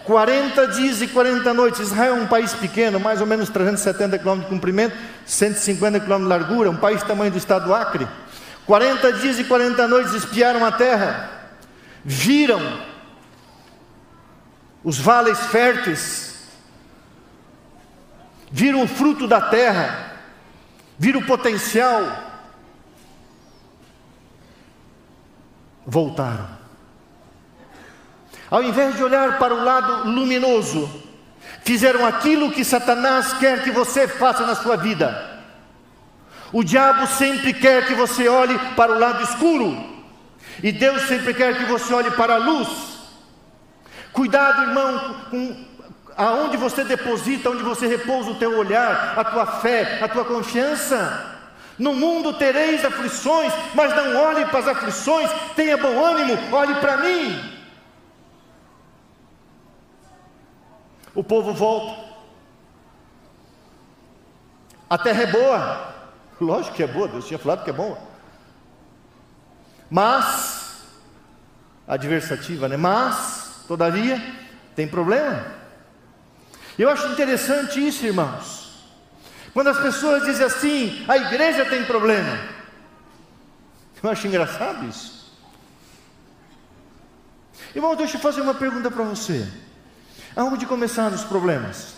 40 0.05 0.69
dias 0.69 1.03
e 1.03 1.09
40 1.09 1.53
noites. 1.53 1.81
Israel 1.81 2.17
é 2.17 2.21
um 2.21 2.27
país 2.27 2.55
pequeno, 2.55 2.99
mais 2.99 3.21
ou 3.21 3.27
menos 3.27 3.49
370 3.49 4.19
quilômetros 4.19 4.49
de 4.49 4.55
comprimento, 4.55 4.97
150 5.27 6.01
quilômetros 6.01 6.33
de 6.33 6.47
largura, 6.47 6.71
um 6.71 6.77
país 6.77 7.03
tamanho 7.03 7.31
do 7.31 7.39
estado 7.39 7.67
do 7.67 7.75
Acre. 7.75 8.09
40 8.69 9.13
dias 9.15 9.39
e 9.39 9.45
40 9.45 9.89
noites 9.89 10.13
espiaram 10.13 10.63
a 10.63 10.71
terra, 10.71 11.31
viram 12.05 12.61
os 14.85 14.99
vales 14.99 15.39
férteis, 15.47 16.51
viram 18.53 18.83
o 18.83 18.87
fruto 18.87 19.27
da 19.27 19.41
terra, 19.41 20.13
viram 20.99 21.21
o 21.21 21.25
potencial, 21.25 22.03
voltaram. 25.87 26.47
Ao 28.51 28.63
invés 28.63 28.97
de 28.97 29.03
olhar 29.03 29.39
para 29.39 29.55
o 29.55 29.65
lado 29.65 30.11
luminoso, 30.11 30.91
fizeram 31.65 32.05
aquilo 32.05 32.53
que 32.53 32.63
Satanás 32.67 33.33
quer 33.33 33.65
que 33.65 33.71
você 33.71 34.07
faça 34.07 34.47
na 34.47 34.55
sua 34.55 34.77
vida. 34.77 35.38
O 36.53 36.65
diabo 36.65 37.07
sempre 37.07 37.53
quer 37.53 37.87
que 37.87 37.95
você 37.95 38.29
olhe 38.29 38.59
para 38.75 38.93
o 38.93 38.99
lado 38.99 39.23
escuro, 39.23 39.77
e 40.63 40.73
Deus 40.73 41.03
sempre 41.03 41.35
quer 41.35 41.57
que 41.57 41.65
você 41.65 41.93
olhe 41.93 42.11
para 42.13 42.35
a 42.35 42.39
luz. 42.39 42.69
Cuidado, 44.13 44.63
irmão, 44.63 45.17
com 45.31 45.69
aonde 46.17 46.57
você 46.57 46.83
deposita, 46.83 47.51
onde 47.51 47.63
você 47.63 47.87
repousa 47.87 48.31
o 48.31 48.35
teu 48.35 48.59
olhar, 48.59 49.17
a 49.17 49.25
tua 49.25 49.47
fé, 49.47 50.03
a 50.03 50.09
tua 50.09 50.25
confiança. 50.25 51.37
No 51.79 51.95
mundo 51.95 52.33
tereis 52.33 52.85
aflições, 52.85 53.53
mas 53.73 53.95
não 53.95 54.17
olhe 54.17 54.45
para 54.47 54.59
as 54.59 54.69
aflições, 54.69 55.31
tenha 55.55 55.77
bom 55.77 56.05
ânimo, 56.05 56.37
olhe 56.51 56.75
para 56.77 56.97
mim. 56.97 57.59
O 61.15 61.23
povo 61.23 61.53
volta. 61.53 62.09
A 64.91 64.99
terra 64.99 65.23
é 65.23 65.27
boa. 65.27 65.98
Lógico 66.41 66.77
que 66.77 66.83
é 66.83 66.87
boa, 66.87 67.09
Deus 67.09 67.27
tinha 67.27 67.39
falado 67.39 67.65
que 67.65 67.71
é 67.71 67.73
boa. 67.73 67.99
Mas, 69.91 70.83
adversativa, 71.87 72.69
né? 72.69 72.77
Mas, 72.77 73.65
todavia, 73.67 74.23
tem 74.77 74.87
problema. 74.87 75.45
Eu 76.79 76.89
acho 76.91 77.09
interessante 77.09 77.85
isso, 77.85 78.07
irmãos. 78.07 78.69
Quando 79.53 79.69
as 79.69 79.79
pessoas 79.81 80.25
dizem 80.25 80.47
assim, 80.47 81.05
a 81.09 81.17
igreja 81.17 81.65
tem 81.65 81.85
problema. 81.85 82.39
Eu 84.01 84.11
acho 84.11 84.29
engraçado 84.29 84.87
isso. 84.87 85.19
Irmão, 87.75 87.97
deixa 87.97 88.17
eu 88.17 88.21
fazer 88.21 88.41
uma 88.41 88.55
pergunta 88.55 88.91
para 88.91 89.03
você. 89.03 89.47
Aonde 90.37 90.67
começaram 90.67 91.17
os 91.17 91.25
problemas? 91.25 91.95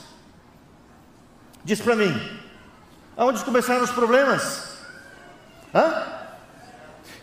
Diz 1.63 1.81
para 1.81 1.95
mim. 1.95 2.41
Aonde 3.21 3.45
começaram 3.45 3.85
os 3.85 3.91
problemas? 3.91 4.79
Hã? 5.75 6.07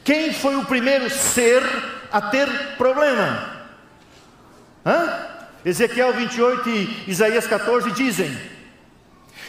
Quem 0.04 0.32
foi 0.32 0.56
o 0.56 0.64
primeiro 0.64 1.10
ser 1.10 1.64
a 2.12 2.22
ter 2.22 2.48
problema? 2.78 3.66
Hã? 4.86 5.26
Ezequiel 5.66 6.14
28 6.14 6.70
e 6.70 7.04
Isaías 7.08 7.48
14 7.48 7.90
dizem 7.94 8.32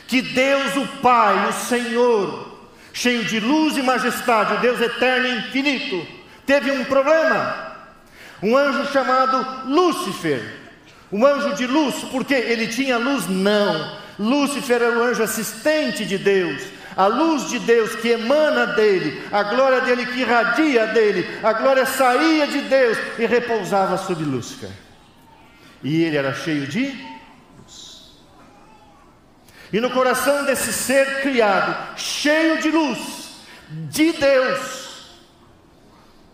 que 0.06 0.22
Deus, 0.22 0.74
o 0.76 0.86
Pai, 1.02 1.50
o 1.50 1.52
Senhor, 1.52 2.70
cheio 2.94 3.26
de 3.26 3.40
luz 3.40 3.76
e 3.76 3.82
majestade, 3.82 4.54
o 4.54 4.60
Deus 4.60 4.80
eterno 4.80 5.28
e 5.28 5.38
infinito, 5.40 6.08
teve 6.46 6.70
um 6.70 6.82
problema. 6.86 7.76
Um 8.42 8.56
anjo 8.56 8.90
chamado 8.90 9.68
Lúcifer 9.68 10.58
um 11.10 11.24
anjo 11.24 11.54
de 11.54 11.66
luz, 11.66 12.04
porque 12.10 12.34
ele 12.34 12.68
tinha 12.68 12.98
luz? 12.98 13.26
Não. 13.26 13.96
Lúcifer 14.18 14.82
era 14.82 14.98
o 14.98 15.02
anjo 15.02 15.22
assistente 15.22 16.04
de 16.04 16.18
Deus, 16.18 16.62
a 16.96 17.06
luz 17.06 17.48
de 17.48 17.58
Deus 17.60 17.94
que 17.94 18.08
emana 18.08 18.66
dele, 18.66 19.22
a 19.30 19.44
glória 19.44 19.80
dele 19.82 20.04
que 20.06 20.20
irradia 20.20 20.88
dele, 20.88 21.26
a 21.42 21.52
glória 21.52 21.86
saía 21.86 22.46
de 22.46 22.62
Deus 22.62 22.98
e 23.18 23.26
repousava 23.26 23.96
sobre 23.96 24.24
Lúcifer. 24.24 24.70
E 25.82 26.02
ele 26.02 26.16
era 26.16 26.34
cheio 26.34 26.66
de 26.66 26.86
luz. 27.56 28.18
E 29.72 29.80
no 29.80 29.90
coração 29.90 30.44
desse 30.44 30.72
ser 30.72 31.22
criado, 31.22 31.96
cheio 31.96 32.60
de 32.60 32.70
luz, 32.70 32.98
de 33.68 34.12
Deus, 34.12 35.12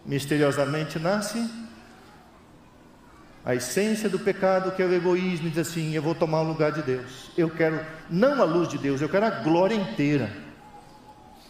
misteriosamente 0.07 0.99
nasce 0.99 1.64
a 3.45 3.55
essência 3.55 4.09
do 4.09 4.19
pecado, 4.19 4.73
que 4.73 4.83
é 4.83 4.87
o 4.87 4.93
egoísmo, 4.93 5.51
diz 5.51 5.59
assim: 5.59 5.93
eu 5.95 6.03
vou 6.03 6.15
tomar 6.15 6.41
o 6.41 6.49
lugar 6.49 6.73
de 6.73 6.83
Deus. 6.83 7.31
Eu 7.37 7.51
quero 7.51 7.79
não 8.09 8.41
a 8.41 8.45
luz 8.45 8.69
de 8.69 8.79
Deus, 8.79 9.01
eu 9.01 9.09
quero 9.09 9.27
a 9.27 9.31
glória 9.31 9.75
inteira. 9.75 10.31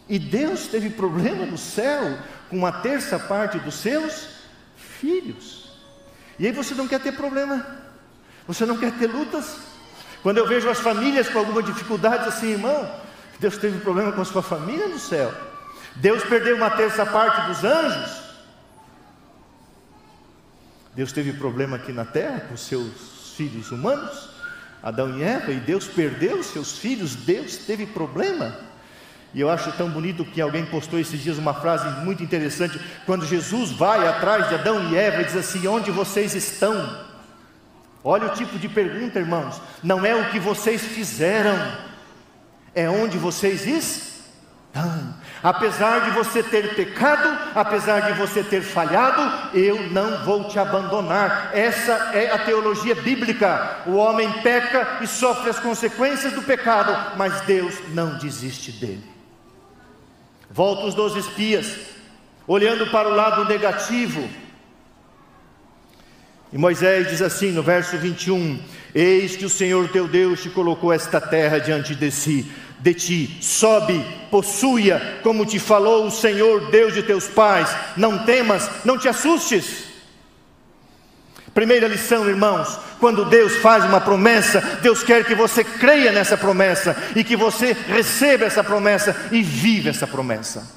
E 0.09 0.19
Deus 0.19 0.67
teve 0.67 0.91
problema 0.91 1.47
no 1.47 1.57
céu 1.57 2.19
com 2.51 2.57
uma 2.57 2.73
terça 2.73 3.19
parte 3.19 3.59
dos 3.59 3.77
seus 3.77 4.29
filhos. 4.77 5.73
E 6.39 6.47
aí 6.47 6.53
você 6.53 6.75
não 6.75 6.89
quer 6.89 7.01
ter 7.01 7.13
problema, 7.13 7.65
você 8.47 8.67
não 8.67 8.77
quer 8.77 8.93
ter 8.99 9.07
lutas. 9.07 9.57
Quando 10.23 10.39
eu 10.39 10.49
vejo 10.49 10.69
as 10.69 10.81
famílias 10.81 11.29
com 11.29 11.39
alguma 11.39 11.63
dificuldade, 11.63 12.29
assim, 12.29 12.53
irmão, 12.53 12.91
Deus 13.39 13.57
teve 13.57 13.79
problema 13.79 14.11
com 14.11 14.21
a 14.21 14.25
sua 14.25 14.43
família 14.43 14.89
no 14.89 14.99
céu. 14.99 15.33
Deus 15.97 16.25
perdeu 16.25 16.57
uma 16.57 16.71
terça 16.71 17.07
parte 17.07 17.47
dos 17.47 17.63
anjos. 17.63 18.24
Deus 20.95 21.13
teve 21.13 21.33
problema 21.33 21.77
aqui 21.77 21.93
na 21.93 22.05
terra 22.05 22.41
com 22.49 22.57
seus 22.57 23.35
filhos 23.37 23.71
humanos, 23.73 24.31
Adão 24.83 25.19
e 25.19 25.23
Eva, 25.23 25.51
e 25.51 25.59
Deus 25.59 25.87
perdeu 25.87 26.43
seus 26.43 26.79
filhos, 26.79 27.17
Deus 27.17 27.57
teve 27.57 27.87
problema. 27.87 28.57
E 29.33 29.41
eu 29.41 29.51
acho 29.51 29.73
tão 29.73 29.91
bonito 29.91 30.25
que 30.25 30.41
alguém 30.41 30.65
postou 30.65 30.99
esses 30.99 31.21
dias 31.21 31.39
uma 31.39 31.53
frase 31.53 31.89
muito 32.05 32.23
interessante, 32.23 32.81
quando 33.05 33.27
Jesus 33.27 33.73
vai 33.73 34.07
atrás 34.07 34.49
de 34.49 34.55
Adão 34.55 34.91
e 34.91 34.97
Eva 34.97 35.23
e 35.23 35.25
diz 35.25 35.35
assim: 35.35 35.67
Onde 35.67 35.91
vocês 35.91 36.35
estão? 36.35 37.05
Olha 38.05 38.29
o 38.29 38.35
tipo 38.35 38.59
de 38.59 38.69
pergunta, 38.69 39.19
irmãos, 39.19 39.61
não 39.83 40.07
é 40.07 40.15
o 40.15 40.31
que 40.31 40.39
vocês 40.39 40.83
fizeram, 40.83 41.57
é 42.75 42.89
onde 42.89 43.19
vocês 43.19 43.67
estão. 43.67 45.15
Apesar 45.45 46.07
de 46.07 46.11
você 46.13 46.43
ter 46.43 46.75
pecado, 46.75 47.29
apesar 47.55 48.01
de 48.01 48.19
você 48.19 48.43
ter 48.43 48.63
falhado, 48.63 49.51
eu 49.53 49.91
não 49.91 50.25
vou 50.25 50.45
te 50.45 50.59
abandonar. 50.59 51.51
Essa 51.53 52.13
é 52.15 52.33
a 52.33 52.39
teologia 52.39 52.95
bíblica. 52.95 53.83
O 53.85 53.97
homem 53.97 54.33
peca 54.41 55.01
e 55.03 55.07
sofre 55.07 55.51
as 55.51 55.61
consequências 55.61 56.33
do 56.33 56.41
pecado, 56.41 57.19
mas 57.19 57.43
Deus 57.43 57.75
não 57.93 58.17
desiste 58.17 58.73
dele. 58.73 59.05
Volta 60.51 60.87
os 60.87 60.95
doze 60.95 61.19
espias, 61.19 61.77
olhando 62.47 62.87
para 62.87 63.07
o 63.07 63.15
lado 63.15 63.45
negativo. 63.45 64.27
E 66.51 66.57
Moisés 66.57 67.11
diz 67.11 67.21
assim 67.21 67.53
no 67.53 67.63
verso 67.63 67.99
21: 67.99 68.63
Eis 68.95 69.37
que 69.37 69.45
o 69.45 69.51
Senhor 69.51 69.91
teu 69.91 70.09
Deus 70.09 70.41
te 70.41 70.49
colocou 70.49 70.91
esta 70.91 71.21
terra 71.21 71.59
diante 71.59 71.95
de 71.95 72.11
si 72.11 72.51
de 72.85 72.93
ti. 72.93 73.39
Sobe, 73.41 74.05
possua, 74.31 75.01
como 75.23 75.47
te 75.47 75.59
falou 75.59 76.07
o 76.07 76.11
Senhor, 76.11 76.71
Deus 76.71 76.93
de 76.93 77.03
teus 77.03 77.27
pais. 77.27 77.75
Não 77.97 78.19
temas, 78.19 78.71
não 78.85 78.99
te 78.99 79.09
assustes. 79.09 79.85
Primeira 81.55 81.89
lição, 81.89 82.29
irmãos: 82.29 82.79
quando 83.01 83.25
Deus 83.25 83.57
faz 83.57 83.85
uma 83.85 84.03
promessa, 84.03 84.61
Deus 84.83 85.03
quer 85.03 85.25
que 85.25 85.35
você 85.35 85.65
creia 85.65 86.13
nessa 86.13 86.37
promessa 86.37 86.95
e 87.17 87.25
que 87.25 87.37
você 87.37 87.73
receba 87.73 88.45
essa 88.45 88.63
promessa 88.63 89.17
e 89.33 89.43
viva 89.43 89.89
essa 89.89 90.07
promessa. 90.07 90.71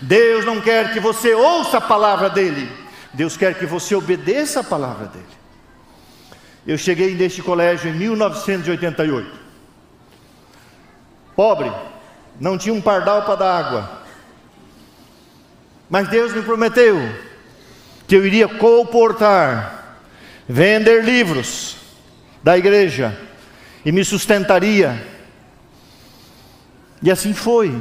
Deus 0.00 0.44
não 0.44 0.60
quer 0.60 0.92
que 0.92 1.00
você 1.00 1.34
ouça 1.34 1.78
a 1.78 1.80
palavra 1.80 2.30
dele, 2.30 2.70
Deus 3.12 3.36
quer 3.36 3.54
que 3.54 3.66
você 3.66 3.96
obedeça 3.96 4.60
a 4.60 4.64
palavra 4.64 5.06
dele. 5.06 5.38
Eu 6.64 6.78
cheguei 6.78 7.14
neste 7.14 7.42
colégio 7.42 7.90
em 7.90 7.94
1988 7.94 9.37
pobre, 11.38 11.72
não 12.40 12.58
tinha 12.58 12.74
um 12.74 12.80
pardal 12.80 13.22
para 13.22 13.36
dar 13.36 13.58
água. 13.58 14.02
Mas 15.88 16.08
Deus 16.08 16.32
me 16.32 16.42
prometeu 16.42 16.96
que 18.08 18.16
eu 18.16 18.26
iria 18.26 18.48
comportar, 18.48 20.00
vender 20.48 21.04
livros 21.04 21.76
da 22.42 22.58
igreja 22.58 23.16
e 23.84 23.92
me 23.92 24.04
sustentaria. 24.04 25.00
E 27.00 27.08
assim 27.08 27.32
foi. 27.32 27.80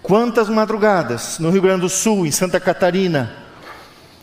Quantas 0.00 0.48
madrugadas 0.48 1.40
no 1.40 1.50
Rio 1.50 1.62
Grande 1.62 1.80
do 1.80 1.88
Sul, 1.88 2.24
em 2.24 2.30
Santa 2.30 2.60
Catarina, 2.60 3.34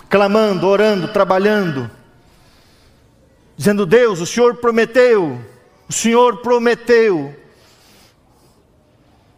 clamando, 0.10 0.68
orando, 0.68 1.10
trabalhando, 1.10 1.92
dizendo: 3.58 3.86
Deus, 3.86 4.22
o 4.22 4.26
Senhor 4.26 4.56
prometeu, 4.56 5.38
o 5.90 5.92
Senhor 5.92 6.38
prometeu, 6.38 7.36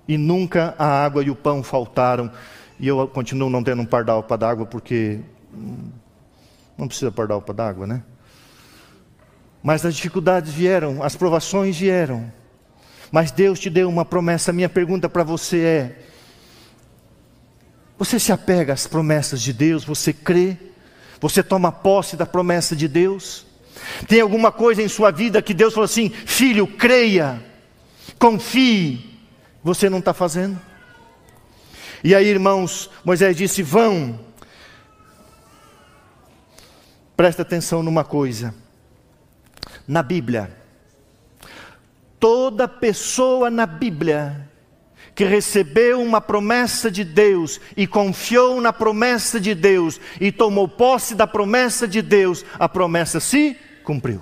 e 0.09 0.17
nunca 0.17 0.73
a 0.79 0.87
água 0.87 1.23
e 1.23 1.29
o 1.29 1.35
pão 1.35 1.61
faltaram. 1.61 2.31
E 2.79 2.87
eu 2.87 3.07
continuo 3.07 3.47
não 3.47 3.63
tendo 3.63 3.83
um 3.83 3.85
pardal 3.85 4.23
para 4.23 4.49
água, 4.49 4.65
porque 4.65 5.19
hum, 5.53 5.91
não 6.75 6.87
precisa 6.87 7.11
pardal 7.11 7.39
para 7.43 7.67
água, 7.67 7.85
né? 7.85 8.01
Mas 9.61 9.85
as 9.85 9.93
dificuldades 9.93 10.51
vieram, 10.51 11.03
as 11.03 11.15
provações 11.15 11.77
vieram. 11.77 12.33
Mas 13.11 13.29
Deus 13.29 13.59
te 13.59 13.69
deu 13.69 13.87
uma 13.87 14.03
promessa. 14.03 14.51
Minha 14.51 14.67
pergunta 14.67 15.07
para 15.07 15.23
você 15.23 15.59
é: 15.59 15.95
você 17.95 18.19
se 18.19 18.31
apega 18.31 18.73
às 18.73 18.87
promessas 18.87 19.39
de 19.39 19.53
Deus? 19.53 19.85
Você 19.85 20.11
crê? 20.11 20.57
Você 21.21 21.43
toma 21.43 21.71
posse 21.71 22.17
da 22.17 22.25
promessa 22.25 22.75
de 22.75 22.87
Deus? 22.87 23.45
Tem 24.07 24.21
alguma 24.21 24.51
coisa 24.51 24.81
em 24.81 24.87
sua 24.87 25.11
vida 25.11 25.39
que 25.39 25.53
Deus 25.53 25.75
falou 25.75 25.85
assim: 25.85 26.09
filho, 26.09 26.65
creia, 26.65 27.39
confie. 28.17 29.08
Você 29.63 29.89
não 29.89 29.99
está 29.99 30.13
fazendo? 30.13 30.59
E 32.03 32.15
aí, 32.15 32.27
irmãos, 32.27 32.89
Moisés 33.03 33.35
disse: 33.35 33.61
vão. 33.61 34.19
Presta 37.15 37.41
atenção 37.41 37.83
numa 37.83 38.03
coisa. 38.03 38.55
Na 39.85 40.01
Bíblia, 40.01 40.55
toda 42.19 42.67
pessoa 42.67 43.49
na 43.49 43.65
Bíblia 43.65 44.47
que 45.15 45.25
recebeu 45.25 46.01
uma 46.01 46.21
promessa 46.21 46.89
de 46.89 47.03
Deus 47.03 47.59
e 47.75 47.85
confiou 47.85 48.61
na 48.61 48.71
promessa 48.71 49.37
de 49.37 49.53
Deus 49.53 49.99
e 50.21 50.31
tomou 50.31 50.65
posse 50.65 51.13
da 51.13 51.27
promessa 51.27 51.85
de 51.85 52.01
Deus, 52.01 52.45
a 52.57 52.69
promessa 52.69 53.19
se 53.19 53.57
cumpriu. 53.83 54.21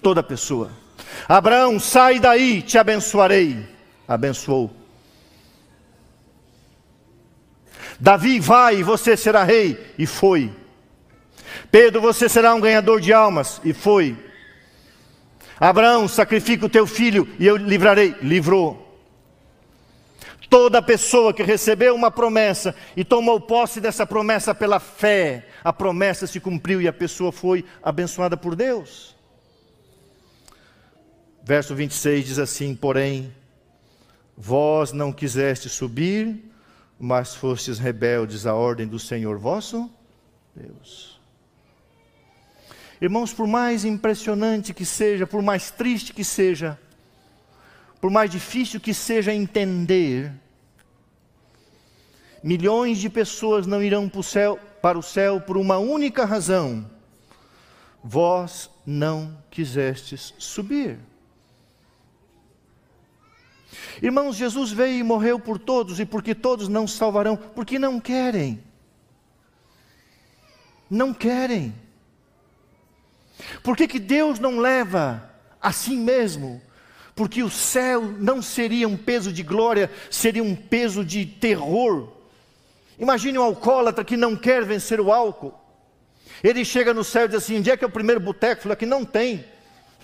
Toda 0.00 0.22
pessoa. 0.22 0.70
Abraão, 1.28 1.78
sai 1.78 2.18
daí, 2.18 2.62
te 2.62 2.78
abençoarei. 2.78 3.73
Abençoou. 4.06 4.70
Davi, 7.98 8.40
vai, 8.40 8.82
você 8.82 9.16
será 9.16 9.44
rei. 9.44 9.92
E 9.98 10.06
foi. 10.06 10.52
Pedro, 11.70 12.00
você 12.00 12.28
será 12.28 12.54
um 12.54 12.60
ganhador 12.60 13.00
de 13.00 13.12
almas. 13.12 13.60
E 13.64 13.72
foi. 13.72 14.16
Abraão, 15.58 16.08
sacrifica 16.08 16.66
o 16.66 16.68
teu 16.68 16.86
filho 16.86 17.28
e 17.38 17.46
eu 17.46 17.56
livrarei. 17.56 18.14
Livrou. 18.20 18.82
Toda 20.50 20.82
pessoa 20.82 21.32
que 21.32 21.42
recebeu 21.42 21.94
uma 21.94 22.10
promessa 22.10 22.74
e 22.96 23.04
tomou 23.04 23.40
posse 23.40 23.80
dessa 23.80 24.06
promessa 24.06 24.54
pela 24.54 24.78
fé, 24.78 25.48
a 25.64 25.72
promessa 25.72 26.26
se 26.26 26.38
cumpriu 26.38 26.80
e 26.80 26.86
a 26.86 26.92
pessoa 26.92 27.32
foi 27.32 27.64
abençoada 27.82 28.36
por 28.36 28.54
Deus. 28.54 29.16
Verso 31.42 31.74
26 31.74 32.24
diz 32.24 32.38
assim: 32.38 32.74
Porém, 32.74 33.32
vós 34.36 34.92
não 34.92 35.12
quiseste 35.12 35.68
subir, 35.68 36.44
mas 36.98 37.34
fostes 37.34 37.78
rebeldes 37.78 38.46
à 38.46 38.54
ordem 38.54 38.86
do 38.86 38.98
Senhor 38.98 39.38
vosso 39.38 39.90
Deus. 40.54 41.20
Irmãos, 43.00 43.32
por 43.32 43.46
mais 43.46 43.84
impressionante 43.84 44.72
que 44.72 44.84
seja, 44.84 45.26
por 45.26 45.42
mais 45.42 45.70
triste 45.70 46.12
que 46.12 46.24
seja, 46.24 46.78
por 48.00 48.10
mais 48.10 48.30
difícil 48.30 48.80
que 48.80 48.94
seja 48.94 49.34
entender, 49.34 50.32
milhões 52.42 52.98
de 52.98 53.08
pessoas 53.08 53.66
não 53.66 53.82
irão 53.82 54.08
para 54.08 54.20
o 54.20 54.22
céu, 54.22 54.58
para 54.80 54.98
o 54.98 55.02
céu 55.02 55.40
por 55.40 55.56
uma 55.56 55.78
única 55.78 56.24
razão: 56.24 56.88
vós 58.02 58.70
não 58.86 59.36
quisestes 59.50 60.34
subir. 60.38 60.98
Irmãos, 64.02 64.36
Jesus 64.36 64.70
veio 64.72 64.98
e 64.98 65.02
morreu 65.02 65.38
por 65.38 65.58
todos, 65.58 66.00
e 66.00 66.04
porque 66.04 66.34
todos 66.34 66.68
não 66.68 66.86
salvarão, 66.86 67.36
porque 67.36 67.78
não 67.78 68.00
querem. 68.00 68.62
Não 70.90 71.12
querem. 71.12 71.74
Por 73.62 73.76
que, 73.76 73.88
que 73.88 73.98
Deus 73.98 74.38
não 74.38 74.58
leva 74.58 75.30
assim 75.60 75.96
mesmo? 75.96 76.60
Porque 77.14 77.42
o 77.42 77.50
céu 77.50 78.02
não 78.02 78.42
seria 78.42 78.88
um 78.88 78.96
peso 78.96 79.32
de 79.32 79.42
glória, 79.42 79.90
seria 80.10 80.42
um 80.42 80.54
peso 80.54 81.04
de 81.04 81.24
terror. 81.24 82.12
Imagine 82.98 83.38
um 83.38 83.42
alcoólatra 83.42 84.04
que 84.04 84.16
não 84.16 84.36
quer 84.36 84.64
vencer 84.64 85.00
o 85.00 85.12
álcool. 85.12 85.54
Ele 86.42 86.64
chega 86.64 86.92
no 86.92 87.04
céu 87.04 87.24
e 87.24 87.28
diz 87.28 87.38
assim: 87.38 87.58
onde 87.58 87.70
é 87.70 87.76
que 87.76 87.84
é 87.84 87.86
o 87.86 87.90
primeiro 87.90 88.20
boteco? 88.20 88.62
Fala 88.62 88.76
que 88.76 88.86
não 88.86 89.04
tem. 89.04 89.44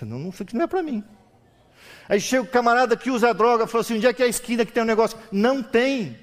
Não, 0.01 0.17
não 0.17 0.33
não 0.53 0.61
é 0.61 0.67
para 0.67 0.81
mim. 0.81 1.03
Aí 2.11 2.19
chega 2.19 2.43
o 2.43 2.45
camarada 2.45 2.97
que 2.97 3.09
usa 3.09 3.33
droga, 3.33 3.65
fala 3.65 3.83
assim: 3.83 3.95
onde 3.95 4.05
é 4.05 4.11
que 4.11 4.21
é 4.21 4.25
a 4.25 4.29
esquina 4.29 4.65
que 4.65 4.73
tem 4.73 4.83
um 4.83 4.85
negócio? 4.85 5.17
Não 5.31 5.63
tem. 5.63 6.19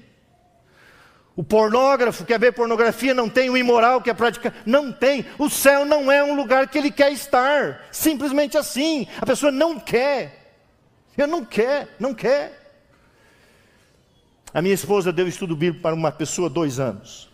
O 1.35 1.43
pornógrafo 1.43 2.23
quer 2.25 2.39
ver 2.39 2.51
pornografia, 2.51 3.11
não 3.11 3.27
tem. 3.27 3.49
O 3.49 3.57
imoral 3.57 3.99
quer 3.99 4.13
praticar, 4.13 4.53
não 4.67 4.91
tem. 4.91 5.25
O 5.39 5.49
céu 5.49 5.85
não 5.85 6.11
é 6.11 6.23
um 6.23 6.35
lugar 6.35 6.67
que 6.67 6.77
ele 6.77 6.91
quer 6.91 7.11
estar. 7.11 7.87
Simplesmente 7.91 8.55
assim. 8.55 9.07
A 9.19 9.25
pessoa 9.25 9.51
não 9.51 9.79
quer. 9.79 10.53
Eu 11.17 11.25
não 11.25 11.43
quer, 11.43 11.95
não 11.99 12.13
quer. 12.13 12.71
A 14.53 14.61
minha 14.61 14.75
esposa 14.75 15.11
deu 15.11 15.27
estudo 15.27 15.55
bíblico 15.55 15.81
para 15.81 15.95
uma 15.95 16.11
pessoa 16.11 16.51
dois 16.51 16.79
anos. 16.79 17.27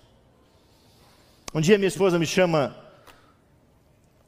Um 1.54 1.60
dia 1.60 1.78
minha 1.78 1.90
esposa 1.90 2.18
me 2.18 2.26
chama 2.26 2.74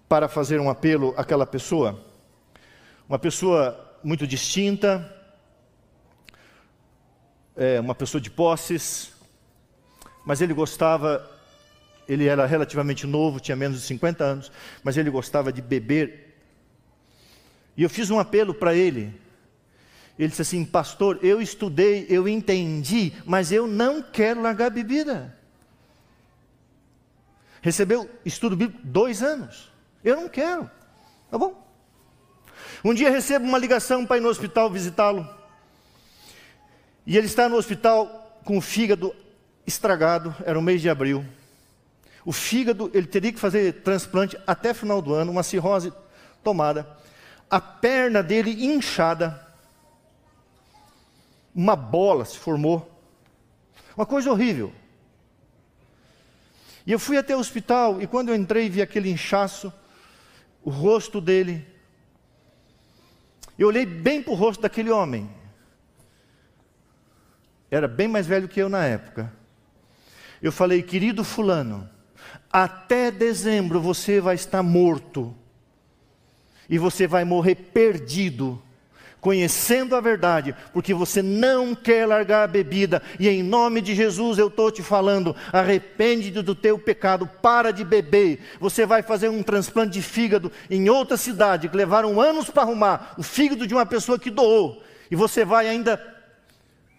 para 0.10 0.28
fazer 0.28 0.60
um 0.60 0.70
apelo 0.70 1.13
àquela 1.16 1.46
pessoa, 1.46 1.98
uma 3.08 3.18
pessoa 3.18 3.87
muito 4.04 4.28
distinta, 4.28 5.14
é, 7.56 7.80
uma 7.80 7.96
pessoa 7.96 8.22
de 8.22 8.30
posses, 8.30 9.12
mas 10.26 10.42
ele 10.42 10.54
gostava, 10.54 11.30
ele 12.08 12.28
era 12.28 12.46
relativamente 12.46 13.08
novo, 13.08 13.40
tinha 13.40 13.56
menos 13.56 13.82
de 13.82 13.88
50 13.88 14.24
anos, 14.24 14.52
mas 14.84 14.98
ele 14.98 15.10
gostava 15.10 15.52
de 15.52 15.62
beber. 15.62 16.38
E 17.76 17.84
eu 17.84 17.90
fiz 17.90 18.10
um 18.10 18.20
apelo 18.20 18.54
para 18.54 18.76
ele, 18.76 19.14
ele 20.18 20.30
disse 20.30 20.42
assim: 20.42 20.66
Pastor, 20.66 21.20
eu 21.22 21.42
estudei, 21.42 22.06
eu 22.10 22.28
entendi, 22.28 23.14
mas 23.26 23.52
eu 23.52 23.68
não 23.68 24.02
quero 24.02 24.42
largar 24.42 24.68
a 24.68 24.72
bebida. 24.72 25.38
Recebeu 27.62 28.10
estudo 28.26 28.56
bíblico 28.56 28.82
dois 28.84 29.22
anos. 29.22 29.72
Eu 30.04 30.16
não 30.16 30.30
quero. 30.30 30.70
Tá 31.30 31.38
bom. 31.38 31.67
Um 32.84 32.94
dia 32.94 33.10
recebo 33.10 33.46
uma 33.46 33.58
ligação 33.58 34.06
para 34.06 34.18
ir 34.18 34.22
no 34.22 34.30
hospital 34.30 34.70
visitá-lo. 34.70 35.28
E 37.06 37.18
ele 37.18 37.28
está 37.28 37.48
no 37.48 37.56
hospital 37.56 38.40
com 38.44 38.58
o 38.58 38.62
fígado 38.62 39.16
estragado, 39.66 40.36
era 40.46 40.58
o 40.58 40.62
mês 40.62 40.82
de 40.82 40.90
abril. 40.90 41.26
O 42.26 42.32
fígado, 42.32 42.92
ele 42.94 43.08
teria 43.08 43.32
que 43.32 43.40
fazer 43.40 43.82
transplante 43.82 44.38
até 44.46 44.74
final 44.74 45.02
do 45.02 45.14
ano, 45.14 45.32
uma 45.32 45.44
cirrose 45.44 45.94
tomada. 46.44 46.88
A 47.50 47.62
perna 47.62 48.22
dele 48.22 48.66
inchada 48.66 49.48
uma 51.58 51.76
bola 51.76 52.24
se 52.24 52.38
formou. 52.38 52.88
Uma 53.96 54.06
coisa 54.06 54.32
horrível. 54.32 54.72
E 56.86 56.92
eu 56.92 57.00
fui 57.00 57.18
até 57.18 57.36
o 57.36 57.40
hospital 57.40 58.00
e 58.00 58.06
quando 58.06 58.30
eu 58.30 58.36
entrei 58.36 58.70
vi 58.70 58.80
aquele 58.80 59.10
inchaço, 59.10 59.74
o 60.64 60.70
rosto 60.70 61.20
dele. 61.20 61.66
Eu 63.58 63.67
olhei 63.67 63.86
bem 63.86 64.22
para 64.22 64.32
o 64.32 64.36
rosto 64.36 64.62
daquele 64.62 64.91
homem. 64.91 65.30
Era 67.70 67.88
bem 67.88 68.08
mais 68.08 68.28
velho 68.28 68.48
que 68.48 68.62
eu 68.62 68.70
na 68.70 68.86
época. 68.86 69.32
Eu 70.41 70.52
falei, 70.52 70.84
querido 70.84 71.24
Fulano, 71.24 71.89
até 72.52 73.10
dezembro 73.10 73.82
você 73.82 74.22
vai 74.22 74.36
estar 74.36 74.62
morto. 74.62 75.36
E 76.70 76.78
você 76.78 77.08
vai 77.08 77.24
morrer 77.24 77.56
perdido 77.56 78.62
conhecendo 79.20 79.96
a 79.96 80.02
verdade, 80.02 80.56
porque 80.72 80.94
você 80.94 81.22
não 81.22 81.74
quer 81.76 82.06
largar 82.06 82.44
a 82.44 82.48
bebida, 82.48 83.02
e 83.20 83.28
em 83.28 83.44
nome 83.44 83.82
de 83.82 83.96
Jesus 83.96 84.38
eu 84.38 84.48
estou 84.48 84.72
te 84.72 84.84
falando: 84.84 85.36
arrepende-te 85.52 86.42
do 86.42 86.56
teu 86.56 86.78
pecado, 86.78 87.30
para 87.42 87.72
de 87.72 87.84
beber. 87.84 88.40
Você 88.60 88.86
vai 88.86 89.02
fazer 89.02 89.30
um 89.30 89.44
transplante 89.44 89.94
de 89.94 90.02
fígado 90.02 90.52
em 90.70 90.90
outra 90.90 91.18
cidade, 91.18 91.68
que 91.68 91.78
levaram 91.78 92.22
anos 92.22 92.50
para 92.50 92.64
arrumar 92.64 93.16
o 93.18 93.24
fígado 93.24 93.68
de 93.68 93.74
uma 93.74 93.86
pessoa 93.86 94.20
que 94.20 94.30
doou, 94.30 94.82
e 95.10 95.16
você 95.16 95.44
vai 95.44 95.68
ainda 95.68 96.16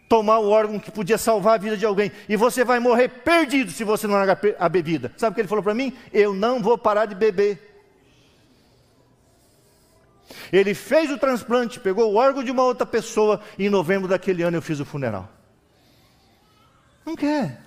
tomar 0.08 0.38
o 0.38 0.48
órgão 0.48 0.78
que 0.78 0.90
podia 0.90 1.18
salvar 1.18 1.54
a 1.54 1.58
vida 1.58 1.76
de 1.76 1.84
alguém, 1.84 2.10
e 2.28 2.36
você 2.36 2.64
vai 2.64 2.80
morrer 2.80 3.08
perdido 3.08 3.70
se 3.70 3.84
você 3.84 4.06
não 4.06 4.14
largar 4.14 4.38
a 4.58 4.68
bebida. 4.68 5.12
Sabe 5.16 5.32
o 5.32 5.34
que 5.34 5.40
ele 5.42 5.48
falou 5.48 5.62
para 5.62 5.74
mim? 5.74 5.92
Eu 6.12 6.32
não 6.32 6.62
vou 6.62 6.78
parar 6.78 7.04
de 7.04 7.14
beber. 7.14 7.67
Ele 10.52 10.74
fez 10.74 11.10
o 11.10 11.18
transplante, 11.18 11.80
pegou 11.80 12.12
o 12.12 12.16
órgão 12.16 12.42
de 12.44 12.50
uma 12.50 12.62
outra 12.62 12.86
pessoa 12.86 13.40
e 13.58 13.66
em 13.66 13.70
novembro 13.70 14.08
daquele 14.08 14.42
ano 14.42 14.56
eu 14.56 14.62
fiz 14.62 14.80
o 14.80 14.84
funeral. 14.84 15.28
Não 17.04 17.16
quer. 17.16 17.60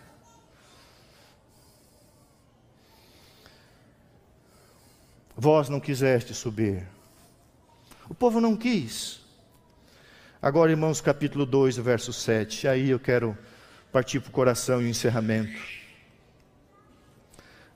Vós 5.35 5.69
não 5.69 5.79
quiseste 5.79 6.33
subir. 6.33 6.87
O 8.07 8.13
povo 8.13 8.39
não 8.39 8.55
quis. 8.55 9.21
Agora, 10.41 10.71
irmãos, 10.71 11.01
capítulo 11.01 11.45
2, 11.45 11.77
verso 11.77 12.13
7. 12.13 12.67
Aí 12.67 12.89
eu 12.89 12.99
quero 12.99 13.37
partir 13.91 14.19
para 14.19 14.29
o 14.29 14.31
coração 14.31 14.81
e 14.81 14.85
o 14.85 14.87
encerramento. 14.87 15.59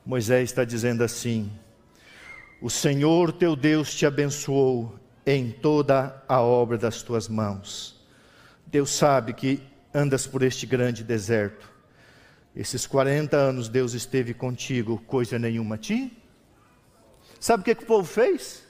Moisés 0.05 0.49
está 0.49 0.63
dizendo 0.63 1.03
assim: 1.03 1.51
O 2.65 2.69
Senhor 2.71 3.31
teu 3.31 3.55
Deus 3.55 3.93
te 3.93 4.07
abençoou 4.07 4.99
em 5.23 5.51
toda 5.51 6.23
a 6.27 6.41
obra 6.41 6.79
das 6.79 7.03
tuas 7.03 7.27
mãos. 7.27 8.03
Deus 8.65 8.89
sabe 8.89 9.33
que 9.33 9.61
andas 9.93 10.25
por 10.25 10.41
este 10.41 10.65
grande 10.65 11.03
deserto. 11.03 11.71
Esses 12.55 12.87
40 12.87 13.37
anos 13.37 13.69
Deus 13.69 13.93
esteve 13.93 14.33
contigo, 14.33 14.97
coisa 15.05 15.37
nenhuma 15.37 15.75
a 15.75 15.77
ti. 15.77 16.11
Sabe 17.39 17.61
o 17.61 17.63
que, 17.63 17.75
que 17.75 17.83
o 17.83 17.85
povo 17.85 18.03
fez? 18.03 18.65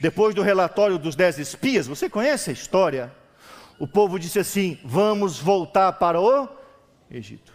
Depois 0.00 0.34
do 0.34 0.42
relatório 0.42 0.98
dos 0.98 1.14
dez 1.14 1.38
espias, 1.38 1.86
você 1.86 2.10
conhece 2.10 2.50
a 2.50 2.52
história? 2.52 3.14
O 3.78 3.86
povo 3.86 4.18
disse 4.18 4.40
assim: 4.40 4.80
Vamos 4.84 5.38
voltar 5.38 5.92
para 5.92 6.20
o 6.20 6.48
Egito. 7.08 7.51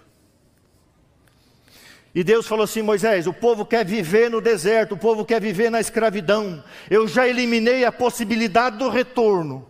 E 2.13 2.23
Deus 2.23 2.47
falou 2.47 2.63
assim: 2.63 2.81
Moisés, 2.81 3.27
o 3.27 3.33
povo 3.33 3.65
quer 3.65 3.85
viver 3.85 4.29
no 4.29 4.41
deserto, 4.41 4.95
o 4.95 4.97
povo 4.97 5.25
quer 5.25 5.41
viver 5.41 5.69
na 5.69 5.79
escravidão. 5.79 6.63
Eu 6.89 7.07
já 7.07 7.27
eliminei 7.27 7.85
a 7.85 7.91
possibilidade 7.91 8.77
do 8.77 8.89
retorno, 8.89 9.67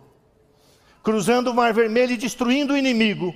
cruzando 1.02 1.50
o 1.50 1.54
Mar 1.54 1.72
Vermelho 1.72 2.12
e 2.12 2.16
destruindo 2.16 2.72
o 2.72 2.76
inimigo. 2.76 3.34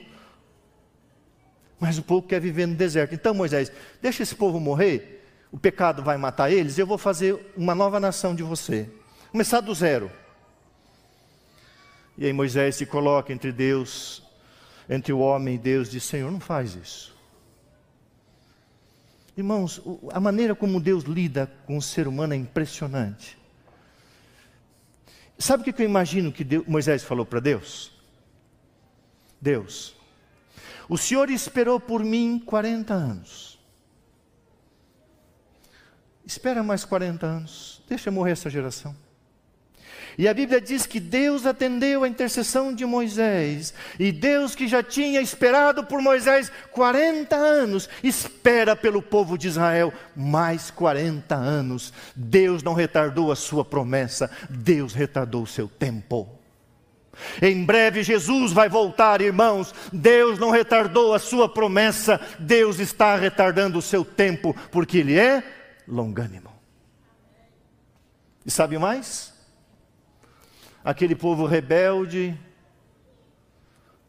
Mas 1.79 1.99
o 1.99 2.03
povo 2.03 2.27
quer 2.27 2.41
viver 2.41 2.67
no 2.67 2.75
deserto. 2.75 3.15
Então, 3.15 3.35
Moisés, 3.35 3.73
deixa 4.01 4.23
esse 4.23 4.35
povo 4.35 4.61
morrer, 4.61 5.27
o 5.51 5.59
pecado 5.59 6.03
vai 6.03 6.17
matar 6.17 6.51
eles, 6.51 6.79
eu 6.79 6.87
vou 6.87 6.97
fazer 6.97 7.53
uma 7.57 7.75
nova 7.75 7.99
nação 7.99 8.35
de 8.35 8.43
você. 8.43 8.89
Começar 9.31 9.61
do 9.61 9.75
zero. 9.75 10.11
E 12.17 12.27
aí 12.27 12.33
Moisés 12.33 12.77
se 12.77 12.87
coloca 12.87 13.33
entre 13.33 13.51
Deus, 13.51 14.23
entre 14.89 15.13
o 15.13 15.19
homem 15.19 15.57
e 15.57 15.59
Deus, 15.59 15.91
diz: 15.91 16.05
Senhor, 16.05 16.31
não 16.31 16.41
faz 16.41 16.75
isso. 16.75 17.12
Irmãos, 19.37 19.81
a 20.13 20.21
maneira 20.21 20.55
como 20.55 20.81
Deus 20.81 21.05
lida 21.05 21.51
com 21.67 21.77
o 21.77 21.83
ser 21.83 22.07
humano 22.07 22.35
é 22.35 22.37
impressionante. 22.37 23.39
Sabe 25.39 25.63
o 25.69 25.73
que 25.73 25.83
eu 25.83 25.87
imagino 25.87 26.31
que 26.31 26.45
Deus, 26.45 26.67
Moisés 26.67 27.03
falou 27.03 27.25
para 27.25 27.41
Deus? 27.41 27.93
Deus, 29.41 29.97
o 30.89 30.97
Senhor 30.97 31.31
esperou 31.31 31.81
por 31.81 32.05
mim 32.05 32.39
40 32.39 32.95
anos. 32.95 33.59
Espera 36.25 36.63
mais 36.63 36.85
40 36.85 37.27
anos, 37.27 37.83
deixa 37.89 38.11
morrer 38.11 38.33
essa 38.33 38.49
geração. 38.49 38.95
E 40.19 40.29
a 40.29 40.35
Bíblia 40.35 40.61
diz 40.61 40.87
que 40.87 41.01
Deus 41.01 41.47
atendeu 41.47 42.05
a 42.05 42.09
intercessão 42.09 42.75
de 42.75 42.85
Moisés, 42.85 43.73
e 43.99 44.13
Deus 44.13 44.55
que 44.55 44.69
já 44.69 44.83
tinha 44.83 45.21
esperado 45.21 45.85
por 45.85 46.03
Moisés 46.03 46.51
40 46.71 47.35
anos, 47.35 47.89
espera 48.03 48.77
pelo 48.77 49.03
povo 49.03 49.39
de 49.39 49.49
Israel 49.49 49.93
mais 50.15 50.71
40 50.71 51.35
anos. 51.35 51.93
Deus 52.15 52.63
não 52.63 52.75
retardou 52.75 53.33
a 53.33 53.37
sua 53.37 53.65
promessa, 53.65 54.31
Deus 54.49 54.93
retardou 54.93 55.43
o 55.43 55.47
seu 55.47 55.69
tempo. 55.69 56.29
Em 57.41 57.65
breve 57.65 58.03
Jesus 58.03 58.53
vai 58.53 58.69
voltar, 58.69 59.21
irmãos. 59.21 59.75
Deus 59.93 60.39
não 60.39 60.51
retardou 60.51 61.15
a 61.15 61.19
sua 61.19 61.49
promessa, 61.49 62.21
Deus 62.39 62.79
está 62.79 63.17
retardando 63.17 63.79
o 63.79 63.83
seu 63.83 64.05
tempo, 64.05 64.55
porque 64.71 64.99
Ele 64.99 65.19
é 65.19 65.43
longânimo. 65.87 66.51
E 68.45 68.51
sabe 68.51 68.79
mais? 68.79 69.32
Aquele 70.85 71.15
povo 71.15 71.47
rebelde, 71.47 72.39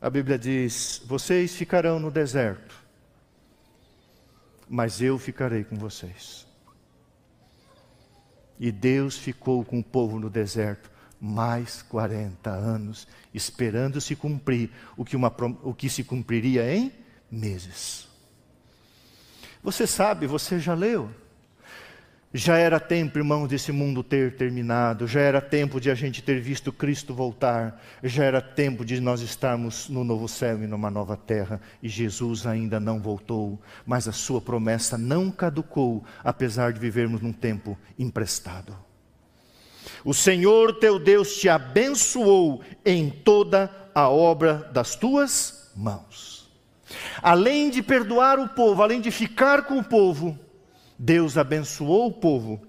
a 0.01 0.09
Bíblia 0.09 0.37
diz: 0.37 1.01
vocês 1.05 1.55
ficarão 1.55 1.99
no 1.99 2.11
deserto, 2.11 2.75
mas 4.67 5.01
eu 5.01 5.17
ficarei 5.17 5.63
com 5.63 5.75
vocês. 5.75 6.45
E 8.59 8.71
Deus 8.71 9.17
ficou 9.17 9.63
com 9.63 9.79
o 9.79 9.83
povo 9.83 10.19
no 10.19 10.29
deserto 10.29 10.91
mais 11.19 11.81
40 11.83 12.49
anos, 12.49 13.07
esperando 13.33 14.01
se 14.01 14.15
cumprir 14.15 14.69
o 14.97 15.05
que, 15.05 15.15
uma, 15.15 15.33
o 15.63 15.73
que 15.73 15.89
se 15.89 16.03
cumpriria 16.03 16.69
em 16.73 16.91
meses. 17.31 18.07
Você 19.63 19.87
sabe, 19.87 20.27
você 20.27 20.59
já 20.59 20.73
leu. 20.73 21.09
Já 22.35 22.57
era 22.57 22.79
tempo, 22.79 23.19
irmãos, 23.19 23.47
desse 23.47 23.71
mundo 23.71 24.01
ter 24.01 24.35
terminado, 24.35 25.05
já 25.05 25.19
era 25.21 25.39
tempo 25.39 25.79
de 25.79 25.91
a 25.91 25.93
gente 25.93 26.19
ter 26.19 26.41
visto 26.41 26.73
Cristo 26.73 27.13
voltar, 27.13 27.79
já 28.01 28.23
era 28.23 28.41
tempo 28.41 28.83
de 28.83 28.99
nós 28.99 29.21
estarmos 29.21 29.87
no 29.87 30.03
novo 30.03 30.27
céu 30.27 30.63
e 30.63 30.65
numa 30.65 30.89
nova 30.89 31.15
terra, 31.15 31.61
e 31.81 31.87
Jesus 31.87 32.47
ainda 32.47 32.79
não 32.79 32.99
voltou, 32.99 33.61
mas 33.85 34.07
a 34.07 34.11
sua 34.11 34.41
promessa 34.41 34.97
não 34.97 35.29
caducou, 35.29 36.03
apesar 36.23 36.73
de 36.73 36.79
vivermos 36.79 37.21
num 37.21 37.31
tempo 37.31 37.77
emprestado. 37.99 38.75
O 40.03 40.11
Senhor 40.11 40.73
teu 40.79 40.97
Deus 40.97 41.37
te 41.37 41.47
abençoou 41.47 42.63
em 42.83 43.11
toda 43.11 43.69
a 43.93 44.09
obra 44.09 44.71
das 44.73 44.95
tuas 44.95 45.71
mãos. 45.75 46.51
Além 47.21 47.69
de 47.69 47.83
perdoar 47.83 48.39
o 48.39 48.49
povo, 48.49 48.81
além 48.81 48.99
de 48.99 49.11
ficar 49.11 49.65
com 49.65 49.77
o 49.77 49.83
povo, 49.83 50.37
Deus 50.97 51.37
abençoou 51.37 52.07
o 52.07 52.13
povo. 52.13 52.61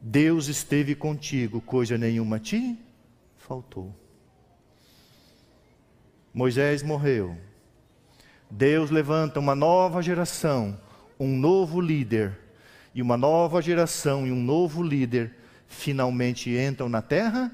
Deus 0.00 0.46
esteve 0.48 0.94
contigo, 0.94 1.60
coisa 1.60 1.98
nenhuma 1.98 2.38
te 2.38 2.78
faltou. 3.36 3.94
Moisés 6.32 6.82
morreu. 6.82 7.36
Deus 8.50 8.90
levanta 8.90 9.38
uma 9.38 9.54
nova 9.54 10.02
geração, 10.02 10.80
um 11.18 11.36
novo 11.36 11.80
líder. 11.80 12.38
E 12.94 13.00
uma 13.00 13.16
nova 13.16 13.62
geração 13.62 14.26
e 14.26 14.32
um 14.32 14.42
novo 14.42 14.82
líder 14.82 15.36
finalmente 15.68 16.50
entram 16.50 16.88
na 16.88 17.00
terra 17.00 17.52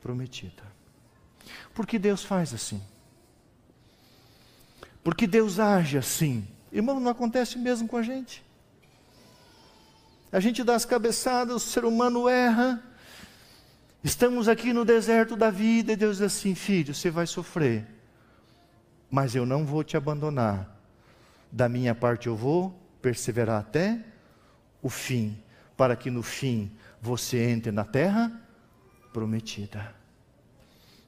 prometida. 0.00 0.64
Por 1.72 1.86
que 1.86 1.98
Deus 1.98 2.24
faz 2.24 2.52
assim? 2.52 2.82
Porque 5.02 5.26
Deus 5.26 5.58
age 5.60 5.96
assim. 5.96 6.46
Irmão, 6.74 6.98
não 6.98 7.12
acontece 7.12 7.56
mesmo 7.56 7.86
com 7.86 7.96
a 7.96 8.02
gente. 8.02 8.44
A 10.32 10.40
gente 10.40 10.64
dá 10.64 10.74
as 10.74 10.84
cabeçadas, 10.84 11.54
o 11.54 11.60
ser 11.60 11.84
humano 11.84 12.28
erra. 12.28 12.82
Estamos 14.02 14.48
aqui 14.48 14.72
no 14.72 14.84
deserto 14.84 15.36
da 15.36 15.50
vida 15.50 15.92
e 15.92 15.96
Deus 15.96 16.16
diz 16.16 16.26
assim: 16.26 16.56
filho, 16.56 16.92
você 16.92 17.12
vai 17.12 17.28
sofrer, 17.28 17.86
mas 19.08 19.36
eu 19.36 19.46
não 19.46 19.64
vou 19.64 19.84
te 19.84 19.96
abandonar. 19.96 20.76
Da 21.52 21.68
minha 21.68 21.94
parte 21.94 22.26
eu 22.26 22.34
vou 22.34 22.76
perseverar 23.00 23.60
até 23.60 24.04
o 24.82 24.90
fim, 24.90 25.40
para 25.76 25.94
que 25.94 26.10
no 26.10 26.24
fim 26.24 26.72
você 27.00 27.38
entre 27.38 27.70
na 27.70 27.84
terra 27.84 28.32
prometida. 29.12 29.94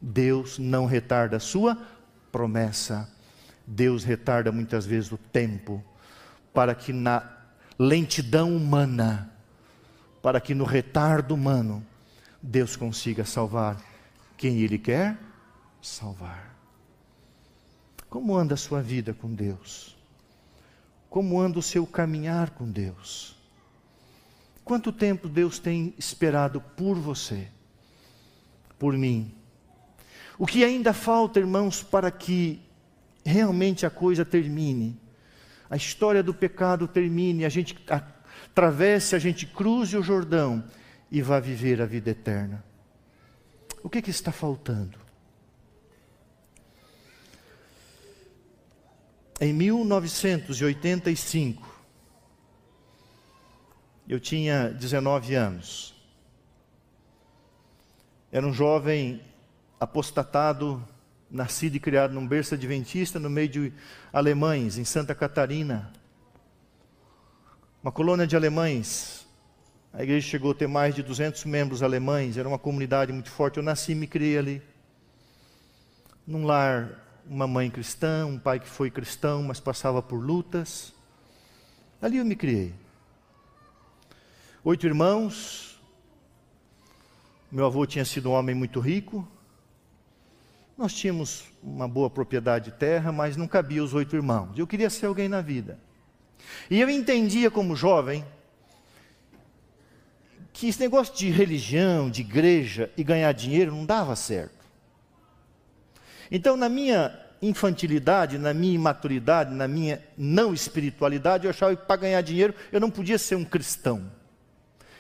Deus 0.01 0.61
não 0.61 0.87
retarda 0.87 1.39
a 1.39 1.41
sua 1.41 1.77
promessa. 2.31 3.16
Deus 3.67 4.05
retarda 4.05 4.53
muitas 4.53 4.87
vezes 4.87 5.11
o 5.11 5.19
tempo, 5.19 5.83
para 6.55 6.75
que 6.75 6.93
na 6.93 7.29
lentidão 7.79 8.57
humana, 8.57 9.33
para 10.23 10.41
que 10.41 10.55
no 10.55 10.65
retardo 10.65 11.35
humano, 11.35 11.85
Deus 12.41 12.77
consiga 12.77 13.25
salvar 13.25 13.77
quem 14.37 14.61
Ele 14.61 14.79
quer 14.79 15.19
salvar. 15.83 16.55
Como 18.09 18.37
anda 18.37 18.55
a 18.55 18.57
sua 18.57 18.81
vida 18.81 19.13
com 19.13 19.35
Deus? 19.35 19.97
Como 21.11 21.41
anda 21.41 21.59
o 21.59 21.63
seu 21.63 21.87
caminhar 21.87 22.51
com 22.51 22.71
Deus? 22.71 23.37
Quanto 24.65 24.93
tempo 24.93 25.29
Deus 25.29 25.59
tem 25.59 25.95
esperado 25.97 26.61
por 26.61 26.97
você, 26.97 27.49
por 28.79 28.95
mim? 28.95 29.33
O 30.39 30.47
que 30.47 30.65
ainda 30.65 30.93
falta, 30.93 31.39
irmãos, 31.39 31.83
para 31.83 32.11
que 32.11 32.66
realmente 33.31 33.85
a 33.85 33.91
coisa 33.91 34.25
termine, 34.25 34.99
a 35.69 35.77
história 35.77 36.23
do 36.23 36.33
pecado 36.33 36.87
termine, 36.87 37.45
a 37.45 37.49
gente 37.49 37.77
atravesse, 37.89 39.17
a 39.17 39.19
gente 39.19 39.47
cruze 39.47 39.97
o 39.97 40.03
Jordão 40.03 40.63
e 41.11 41.21
vá 41.21 41.41
viver 41.41 41.83
a 41.83 41.87
vida 41.87 42.11
eterna. 42.11 42.65
O 43.83 43.91
que, 43.91 44.01
que 44.01 44.11
está 44.11 44.31
faltando? 44.31 44.97
Em 49.41 49.53
1985, 49.53 51.75
eu 54.09 54.21
tinha 54.21 54.71
19 54.71 55.35
anos. 55.35 55.97
Era 58.31 58.47
um 58.47 58.53
jovem 58.53 59.21
apostatado 59.79 60.83
nascido 61.31 61.77
e 61.77 61.81
criado 61.81 62.15
num 62.15 62.27
berço 62.27 62.55
adventista 62.55 63.19
no 63.19 63.29
meio 63.29 63.49
de 63.49 63.73
alemães, 64.13 64.79
em 64.79 64.85
Santa 64.85 65.15
Catarina. 65.15 65.93
Uma 67.83 67.93
colônia 67.93 68.27
de 68.27 68.37
alemães. 68.37 69.27
A 69.93 70.03
igreja 70.03 70.27
chegou 70.27 70.53
a 70.53 70.55
ter 70.55 70.67
mais 70.67 70.95
de 70.95 71.03
200 71.03 71.45
membros 71.45 71.83
alemães, 71.83 72.37
era 72.37 72.49
uma 72.49 72.59
comunidade 72.59 73.13
muito 73.13 73.31
forte. 73.31 73.57
Eu 73.57 73.63
nasci 73.63 73.93
e 73.93 73.95
me 73.95 74.07
criei 74.07 74.39
ali. 74.39 74.63
Num 76.27 76.45
lar, 76.45 76.91
uma 77.29 77.47
mãe 77.47 77.71
cristã, 77.71 78.27
um 78.27 78.39
pai 78.39 78.61
que 78.61 78.69
foi 78.69 78.91
cristão, 78.91 79.43
mas 79.43 79.61
passava 79.61 80.03
por 80.03 80.17
lutas. 80.17 80.93
Ali 82.01 82.19
eu 82.19 82.25
me 82.25 82.37
criei. 82.37 82.75
Oito 84.65 84.87
irmãos. 84.87 85.81
Meu 87.51 87.65
avô 87.65 87.87
tinha 87.87 88.05
sido 88.05 88.31
um 88.31 88.33
homem 88.33 88.55
muito 88.55 88.81
rico. 88.81 89.27
Nós 90.77 90.93
tínhamos 90.93 91.45
uma 91.63 91.89
boa 91.89 92.11
propriedade 92.11 92.67
de 92.67 92.77
terra, 92.77 93.11
mas 93.11 93.37
não 93.37 93.49
cabia 93.49 93.83
os 93.83 93.95
oito 93.95 94.15
irmãos. 94.15 94.59
Eu 94.59 94.67
queria 94.67 94.91
ser 94.91 95.07
alguém 95.07 95.29
na 95.29 95.41
vida. 95.41 95.79
E 96.71 96.81
eu 96.81 96.91
entendia 96.91 97.51
como 97.51 97.75
jovem 97.75 98.25
que 100.53 100.69
esse 100.69 100.81
negócio 100.81 101.15
de 101.15 101.31
religião, 101.31 102.11
de 102.11 102.21
igreja 102.21 102.91
e 102.97 103.03
ganhar 103.03 103.33
dinheiro 103.33 103.75
não 103.75 103.87
dava 103.87 104.15
certo. 104.15 104.55
Então, 106.31 106.57
na 106.57 106.69
minha 106.69 107.19
infantilidade, 107.41 108.39
na 108.39 108.53
minha 108.53 108.75
imaturidade, 108.75 109.55
na 109.55 109.69
minha 109.69 110.03
não 110.17 110.53
espiritualidade, 110.53 111.45
eu 111.45 111.51
achava 111.51 111.75
que 111.75 111.87
para 111.87 111.97
ganhar 111.97 112.21
dinheiro 112.21 112.55
eu 112.71 112.81
não 112.81 112.91
podia 112.91 113.19
ser 113.19 113.37
um 113.37 113.45
cristão. 113.45 114.11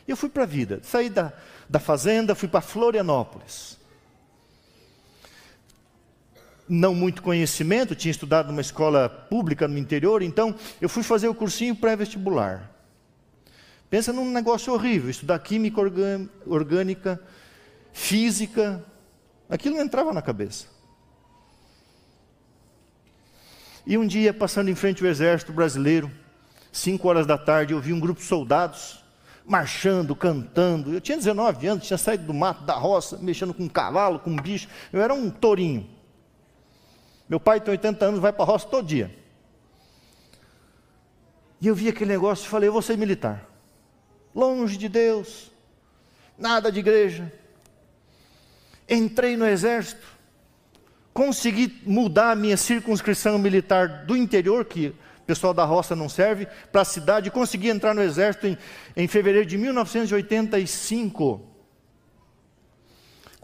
E 0.06 0.10
eu 0.10 0.16
fui 0.16 0.28
para 0.28 0.44
a 0.44 0.46
vida, 0.46 0.80
saí 0.82 1.10
da, 1.10 1.32
da 1.68 1.78
fazenda, 1.80 2.34
fui 2.34 2.48
para 2.48 2.60
Florianópolis. 2.60 3.75
Não 6.68 6.94
muito 6.94 7.22
conhecimento, 7.22 7.94
tinha 7.94 8.10
estudado 8.10 8.48
numa 8.48 8.60
escola 8.60 9.08
pública 9.08 9.68
no 9.68 9.78
interior, 9.78 10.22
então 10.22 10.54
eu 10.80 10.88
fui 10.88 11.02
fazer 11.02 11.28
o 11.28 11.34
cursinho 11.34 11.76
pré-vestibular. 11.76 12.70
Pensa 13.88 14.12
num 14.12 14.30
negócio 14.30 14.72
horrível, 14.72 15.08
estudar 15.08 15.38
química 15.38 15.80
orgânica, 16.44 17.20
física, 17.92 18.84
aquilo 19.48 19.76
não 19.76 19.84
entrava 19.84 20.12
na 20.12 20.20
cabeça. 20.20 20.66
E 23.86 23.96
um 23.96 24.04
dia, 24.04 24.34
passando 24.34 24.68
em 24.68 24.74
frente 24.74 25.04
ao 25.04 25.08
exército 25.08 25.52
brasileiro, 25.52 26.10
cinco 26.72 27.06
horas 27.08 27.24
da 27.24 27.38
tarde, 27.38 27.72
eu 27.72 27.80
vi 27.80 27.92
um 27.92 28.00
grupo 28.00 28.20
de 28.20 28.26
soldados 28.26 29.04
marchando, 29.46 30.16
cantando. 30.16 30.92
Eu 30.92 31.00
tinha 31.00 31.16
19 31.16 31.66
anos, 31.68 31.86
tinha 31.86 31.96
saído 31.96 32.24
do 32.24 32.34
mato, 32.34 32.64
da 32.64 32.74
roça, 32.74 33.16
mexendo 33.18 33.54
com 33.54 33.62
um 33.62 33.68
cavalo, 33.68 34.18
com 34.18 34.30
um 34.30 34.36
bicho. 34.36 34.68
Eu 34.92 35.00
era 35.00 35.14
um 35.14 35.30
tourinho. 35.30 35.88
Meu 37.28 37.40
pai 37.40 37.60
tem 37.60 37.72
80 37.72 38.04
anos, 38.04 38.20
vai 38.20 38.32
para 38.32 38.44
a 38.44 38.46
roça 38.46 38.66
todo 38.68 38.86
dia. 38.86 39.10
E 41.60 41.66
eu 41.66 41.74
vi 41.74 41.88
aquele 41.88 42.10
negócio 42.10 42.44
e 42.44 42.48
falei, 42.48 42.68
eu 42.68 42.72
vou 42.72 42.82
ser 42.82 42.96
militar 42.96 43.46
longe 44.36 44.76
de 44.76 44.86
Deus, 44.86 45.50
nada 46.38 46.70
de 46.70 46.80
igreja. 46.80 47.32
Entrei 48.86 49.34
no 49.34 49.46
exército, 49.46 50.06
consegui 51.14 51.80
mudar 51.86 52.32
a 52.32 52.36
minha 52.36 52.58
circunscrição 52.58 53.38
militar 53.38 54.04
do 54.04 54.14
interior, 54.14 54.66
que 54.66 54.88
o 54.88 55.24
pessoal 55.26 55.54
da 55.54 55.64
roça 55.64 55.96
não 55.96 56.10
serve, 56.10 56.46
para 56.70 56.82
a 56.82 56.84
cidade, 56.84 57.30
consegui 57.30 57.70
entrar 57.70 57.94
no 57.94 58.02
exército 58.02 58.46
em, 58.46 58.58
em 58.94 59.08
fevereiro 59.08 59.46
de 59.46 59.56
1985. 59.56 61.45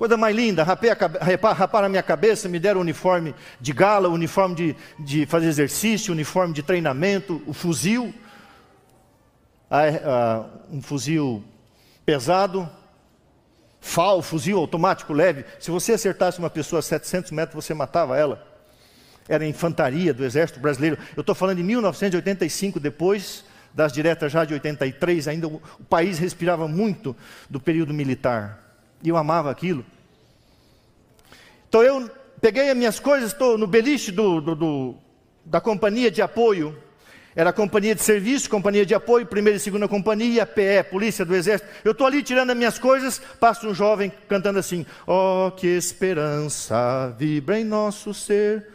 Coisa 0.02 0.16
mais 0.16 0.34
linda, 0.34 0.64
rapei 0.64 0.90
a, 0.90 1.52
raparam 1.52 1.86
a 1.86 1.88
minha 1.88 2.02
cabeça, 2.02 2.48
me 2.48 2.58
deram 2.58 2.80
uniforme 2.80 3.36
de 3.60 3.72
gala, 3.72 4.08
uniforme 4.08 4.52
de, 4.56 4.76
de 4.98 5.26
fazer 5.26 5.46
exercício, 5.46 6.12
uniforme 6.12 6.52
de 6.52 6.60
treinamento, 6.60 7.40
o 7.46 7.52
fuzil 7.52 8.12
um 10.72 10.82
fuzil 10.82 11.44
pesado, 12.04 12.68
FAL, 13.80 14.20
fuzil 14.22 14.58
automático 14.58 15.12
leve. 15.12 15.44
Se 15.60 15.70
você 15.70 15.92
acertasse 15.92 16.40
uma 16.40 16.50
pessoa 16.50 16.80
a 16.80 16.82
700 16.82 17.30
metros, 17.30 17.64
você 17.64 17.72
matava 17.72 18.18
ela. 18.18 18.44
Era 19.28 19.46
infantaria 19.46 20.12
do 20.12 20.24
Exército 20.24 20.58
Brasileiro. 20.58 20.98
Eu 21.16 21.20
estou 21.20 21.32
falando 21.32 21.58
de 21.58 21.62
1985, 21.62 22.80
depois 22.80 23.44
das 23.72 23.92
diretas 23.92 24.32
já 24.32 24.44
de 24.44 24.52
83, 24.52 25.28
ainda 25.28 25.46
o, 25.46 25.62
o 25.78 25.84
país 25.84 26.18
respirava 26.18 26.66
muito 26.66 27.14
do 27.48 27.60
período 27.60 27.94
militar. 27.94 28.58
E 29.00 29.08
eu 29.08 29.16
amava 29.16 29.48
aquilo. 29.48 29.84
Então 31.72 31.82
eu 31.82 32.10
peguei 32.38 32.68
as 32.68 32.76
minhas 32.76 33.00
coisas, 33.00 33.32
estou 33.32 33.56
no 33.56 33.66
beliche 33.66 34.12
do, 34.12 34.42
do, 34.42 34.54
do, 34.54 34.94
da 35.42 35.58
companhia 35.58 36.10
de 36.10 36.20
apoio 36.20 36.76
era 37.34 37.48
a 37.48 37.52
companhia 37.52 37.94
de 37.94 38.02
serviço, 38.02 38.50
companhia 38.50 38.84
de 38.84 38.94
apoio, 38.94 39.24
primeira 39.24 39.56
e 39.56 39.60
segunda 39.60 39.88
companhia, 39.88 40.44
PE, 40.44 40.82
polícia 40.90 41.24
do 41.24 41.34
exército. 41.34 41.70
Eu 41.82 41.92
estou 41.92 42.06
ali 42.06 42.22
tirando 42.22 42.50
as 42.50 42.56
minhas 42.56 42.78
coisas, 42.78 43.20
passa 43.40 43.66
um 43.66 43.72
jovem 43.72 44.12
cantando 44.28 44.58
assim: 44.58 44.84
Oh, 45.06 45.50
que 45.50 45.66
esperança 45.66 47.14
vibra 47.18 47.58
em 47.58 47.64
nosso 47.64 48.12
ser. 48.12 48.68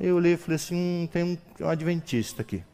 Eu 0.00 0.16
olhei 0.16 0.32
e 0.32 0.36
falei 0.36 0.56
assim: 0.56 0.74
hum, 0.74 1.08
tem 1.12 1.38
um, 1.60 1.68
adventista 1.68 2.42
aqui. 2.42 2.64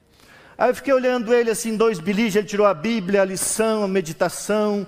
Aí 0.56 0.70
eu 0.70 0.74
fiquei 0.74 0.94
olhando 0.94 1.34
ele 1.34 1.50
assim, 1.50 1.76
dois 1.76 1.98
belijos, 1.98 2.36
ele 2.36 2.46
tirou 2.46 2.66
a 2.66 2.72
Bíblia, 2.72 3.20
a 3.20 3.24
lição, 3.24 3.84
a 3.84 3.88
meditação. 3.88 4.86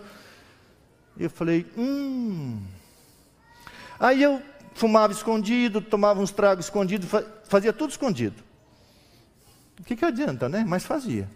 E 1.18 1.24
eu 1.24 1.31
falei: 1.31 1.66
hum. 1.77 2.62
Aí 4.00 4.22
eu 4.22 4.40
fumava 4.75 5.13
escondido, 5.13 5.81
tomava 5.81 6.21
uns 6.21 6.31
tragos 6.31 6.67
escondidos, 6.67 7.09
fazia 7.45 7.73
tudo 7.73 7.91
escondido. 7.91 8.43
O 9.79 9.85
que, 9.85 9.97
que 9.97 10.05
adianta, 10.05 10.49
né? 10.49 10.65
Mas 10.67 10.85
fazia. 10.85 11.29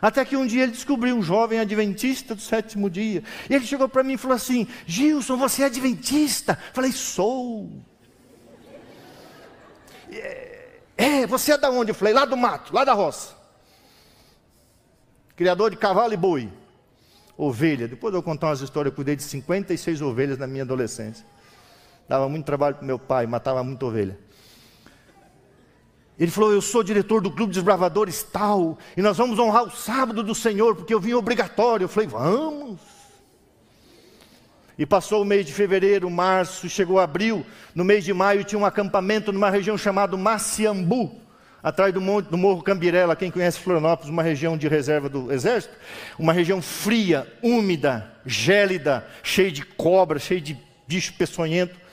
Até 0.00 0.24
que 0.24 0.36
um 0.36 0.46
dia 0.46 0.64
ele 0.64 0.72
descobriu 0.72 1.16
um 1.16 1.22
jovem 1.22 1.58
adventista 1.58 2.34
do 2.34 2.40
sétimo 2.40 2.90
dia. 2.90 3.22
E 3.48 3.54
ele 3.54 3.64
chegou 3.64 3.88
para 3.88 4.02
mim 4.02 4.14
e 4.14 4.18
falou 4.18 4.36
assim: 4.36 4.66
Gilson, 4.86 5.36
você 5.36 5.62
é 5.62 5.66
adventista? 5.66 6.58
Falei, 6.72 6.92
sou. 6.92 7.70
É, 10.10 10.80
é, 10.96 11.26
você 11.26 11.52
é 11.52 11.58
da 11.58 11.70
onde? 11.70 11.90
Eu 11.90 11.94
falei, 11.94 12.12
lá 12.12 12.24
do 12.24 12.36
mato, 12.36 12.74
lá 12.74 12.84
da 12.84 12.92
roça. 12.92 13.34
Criador 15.34 15.70
de 15.70 15.76
cavalo 15.76 16.12
e 16.12 16.16
boi. 16.16 16.52
Ovelha. 17.36 17.86
Depois 17.88 18.12
eu 18.14 18.22
vou 18.22 18.22
contar 18.22 18.48
umas 18.48 18.60
histórias. 18.60 18.92
Eu 18.92 18.96
cuidei 18.96 19.16
de 19.16 19.22
56 19.22 20.00
ovelhas 20.02 20.38
na 20.38 20.46
minha 20.46 20.62
adolescência. 20.62 21.24
Dava 22.08 22.28
muito 22.28 22.44
trabalho 22.44 22.76
para 22.76 22.86
meu 22.86 22.98
pai, 22.98 23.26
matava 23.26 23.62
muita 23.64 23.86
ovelha. 23.86 24.18
Ele 26.18 26.30
falou: 26.30 26.52
Eu 26.52 26.62
sou 26.62 26.82
diretor 26.82 27.20
do 27.20 27.30
Clube 27.30 27.52
dos 27.52 27.62
Bravadores 27.62 28.22
tal, 28.22 28.78
e 28.96 29.02
nós 29.02 29.16
vamos 29.16 29.38
honrar 29.38 29.64
o 29.64 29.70
sábado 29.70 30.22
do 30.22 30.34
Senhor, 30.34 30.74
porque 30.74 30.94
eu 30.94 31.00
vim 31.00 31.12
obrigatório. 31.12 31.84
Eu 31.84 31.88
falei: 31.88 32.08
Vamos. 32.08 32.80
E 34.78 34.84
passou 34.84 35.22
o 35.22 35.24
mês 35.24 35.46
de 35.46 35.54
fevereiro, 35.54 36.10
março, 36.10 36.68
chegou 36.68 36.98
abril. 36.98 37.44
No 37.74 37.84
mês 37.84 38.04
de 38.04 38.12
maio 38.12 38.44
tinha 38.44 38.58
um 38.58 38.66
acampamento 38.66 39.32
numa 39.32 39.48
região 39.48 39.76
chamada 39.76 40.16
Maciambu, 40.18 41.18
atrás 41.62 41.94
do, 41.94 42.00
monte, 42.00 42.28
do 42.28 42.36
Morro 42.36 42.62
Cambirela. 42.62 43.16
Quem 43.16 43.30
conhece 43.30 43.58
Florianópolis, 43.58 44.10
uma 44.10 44.22
região 44.22 44.56
de 44.56 44.68
reserva 44.68 45.08
do 45.08 45.32
Exército, 45.32 45.74
uma 46.18 46.32
região 46.32 46.60
fria, 46.60 47.26
úmida, 47.42 48.12
gélida, 48.26 49.06
cheia 49.22 49.50
de 49.50 49.64
cobra, 49.64 50.18
cheia 50.18 50.42
de 50.42 50.58
bicho 50.86 51.14
peçonhento. 51.14 51.85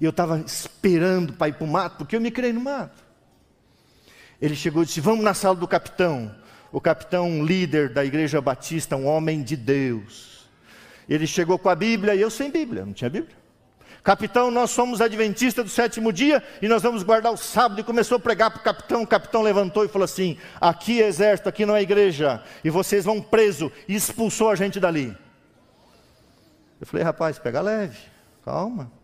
E 0.00 0.04
eu 0.04 0.10
estava 0.10 0.38
esperando 0.40 1.32
para 1.32 1.48
ir 1.48 1.54
para 1.54 1.64
o 1.64 1.68
mato, 1.68 1.98
porque 1.98 2.14
eu 2.14 2.20
me 2.20 2.30
criei 2.30 2.52
no 2.52 2.60
mato. 2.60 3.02
Ele 4.40 4.54
chegou 4.54 4.82
e 4.82 4.86
disse: 4.86 5.00
Vamos 5.00 5.24
na 5.24 5.34
sala 5.34 5.56
do 5.56 5.66
capitão. 5.66 6.34
O 6.70 6.80
capitão, 6.80 7.28
um 7.28 7.44
líder 7.44 7.88
da 7.88 8.04
igreja 8.04 8.40
batista, 8.40 8.94
um 8.94 9.06
homem 9.06 9.42
de 9.42 9.56
Deus. 9.56 10.48
Ele 11.08 11.26
chegou 11.26 11.58
com 11.58 11.68
a 11.68 11.74
Bíblia 11.74 12.14
e 12.14 12.20
eu 12.20 12.30
sem 12.30 12.50
Bíblia, 12.50 12.84
não 12.84 12.92
tinha 12.92 13.08
Bíblia. 13.08 13.36
Capitão, 14.04 14.50
nós 14.50 14.70
somos 14.70 15.00
adventistas 15.00 15.64
do 15.64 15.70
sétimo 15.70 16.12
dia 16.12 16.42
e 16.62 16.68
nós 16.68 16.82
vamos 16.82 17.02
guardar 17.02 17.32
o 17.32 17.36
sábado. 17.36 17.80
E 17.80 17.84
começou 17.84 18.16
a 18.16 18.20
pregar 18.20 18.50
para 18.50 18.60
o 18.60 18.62
capitão. 18.62 19.02
O 19.02 19.06
capitão 19.06 19.42
levantou 19.42 19.84
e 19.84 19.88
falou 19.88 20.04
assim: 20.04 20.38
Aqui 20.60 21.02
é 21.02 21.08
exército, 21.08 21.48
aqui 21.48 21.66
não 21.66 21.74
é 21.74 21.82
igreja. 21.82 22.42
E 22.62 22.70
vocês 22.70 23.04
vão 23.04 23.20
preso. 23.20 23.72
E 23.88 23.94
expulsou 23.94 24.50
a 24.50 24.54
gente 24.54 24.78
dali. 24.78 25.16
Eu 26.80 26.86
falei: 26.86 27.04
Rapaz, 27.04 27.38
pega 27.38 27.60
leve, 27.60 27.98
calma. 28.44 28.97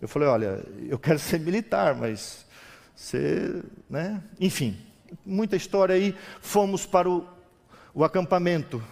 Eu 0.00 0.08
falei: 0.08 0.28
Olha, 0.28 0.64
eu 0.88 0.98
quero 0.98 1.18
ser 1.20 1.40
militar, 1.40 1.94
mas 1.94 2.46
você, 2.94 3.62
né? 3.88 4.22
Enfim, 4.40 4.76
muita 5.24 5.56
história 5.56 5.94
aí. 5.94 6.14
Fomos 6.40 6.86
para 6.86 7.08
o, 7.08 7.26
o 7.94 8.04
acampamento, 8.04 8.82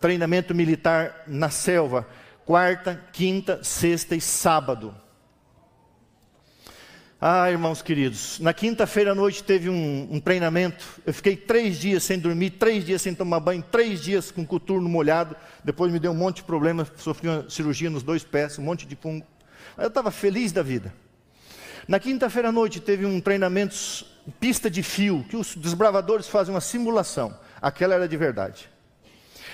treinamento 0.00 0.54
militar 0.54 1.24
na 1.26 1.50
selva, 1.50 2.06
quarta, 2.44 3.00
quinta, 3.12 3.62
sexta 3.62 4.14
e 4.14 4.20
sábado. 4.20 4.94
Ah, 7.24 7.48
irmãos 7.48 7.80
queridos, 7.80 8.40
na 8.40 8.52
quinta-feira 8.52 9.12
à 9.12 9.14
noite 9.14 9.44
teve 9.44 9.70
um, 9.70 10.08
um, 10.10 10.18
treinamento. 10.18 10.84
Eu 11.06 11.14
fiquei 11.14 11.36
três 11.36 11.78
dias 11.78 12.02
sem 12.02 12.18
dormir, 12.18 12.50
três 12.50 12.84
dias 12.84 13.00
sem 13.00 13.14
tomar 13.14 13.38
banho, 13.38 13.62
três 13.62 14.02
dias 14.02 14.32
com 14.32 14.44
coturno 14.44 14.88
molhado. 14.88 15.36
Depois 15.62 15.92
me 15.92 16.00
deu 16.00 16.10
um 16.10 16.16
monte 16.16 16.38
de 16.38 16.42
problemas, 16.42 16.90
sofri 16.96 17.28
uma 17.28 17.48
cirurgia 17.48 17.88
nos 17.88 18.02
dois 18.02 18.24
pés, 18.24 18.58
um 18.58 18.64
monte 18.64 18.84
de 18.84 18.96
fungo. 18.96 19.24
Eu 19.76 19.88
estava 19.88 20.10
feliz 20.10 20.52
da 20.52 20.62
vida. 20.62 20.92
Na 21.88 21.98
quinta-feira 21.98 22.48
à 22.48 22.52
noite 22.52 22.80
teve 22.80 23.04
um 23.04 23.20
treinamento 23.20 23.74
pista 24.38 24.70
de 24.70 24.82
fio, 24.82 25.24
que 25.28 25.36
os 25.36 25.54
desbravadores 25.56 26.28
fazem 26.28 26.54
uma 26.54 26.60
simulação. 26.60 27.36
Aquela 27.60 27.94
era 27.94 28.08
de 28.08 28.16
verdade. 28.16 28.70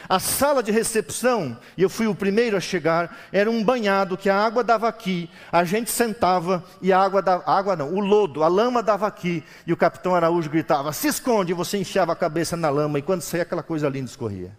A 0.09 0.18
sala 0.18 0.62
de 0.62 0.70
recepção, 0.70 1.59
e 1.76 1.83
eu 1.83 1.90
fui 1.90 2.07
o 2.07 2.14
primeiro 2.14 2.57
a 2.57 2.61
chegar, 2.61 3.16
era 3.31 3.50
um 3.50 3.62
banhado 3.62 4.16
que 4.16 4.31
a 4.31 4.37
água 4.37 4.64
dava 4.64 4.88
aqui, 4.88 5.28
a 5.52 5.64
gente 5.64 5.90
sentava 5.90 6.64
e 6.81 6.92
a 6.92 6.98
água 6.98 7.20
dava, 7.20 7.50
água 7.50 7.76
não, 7.76 7.92
o 7.92 8.00
lodo, 8.00 8.42
a 8.42 8.48
lama 8.48 8.83
dava 8.83 9.07
aqui, 9.07 9.42
e 9.66 9.72
o 9.72 9.76
capitão 9.76 10.14
Araújo 10.14 10.48
gritava: 10.48 10.92
"Se 10.92 11.09
esconde!" 11.09 11.52
E 11.52 11.54
você 11.54 11.76
enfiava 11.76 12.12
a 12.12 12.16
cabeça 12.16 12.57
na 12.57 12.70
lama 12.70 12.98
e 12.98 13.02
quando 13.02 13.20
saía 13.20 13.42
aquela 13.42 13.62
coisa 13.62 13.88
linda 13.88 14.09
escorria. 14.09 14.57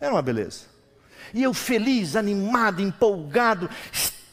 Era 0.00 0.12
uma 0.12 0.22
beleza. 0.22 0.66
E 1.34 1.42
eu 1.42 1.52
feliz, 1.52 2.14
animado, 2.14 2.80
empolgado, 2.80 3.68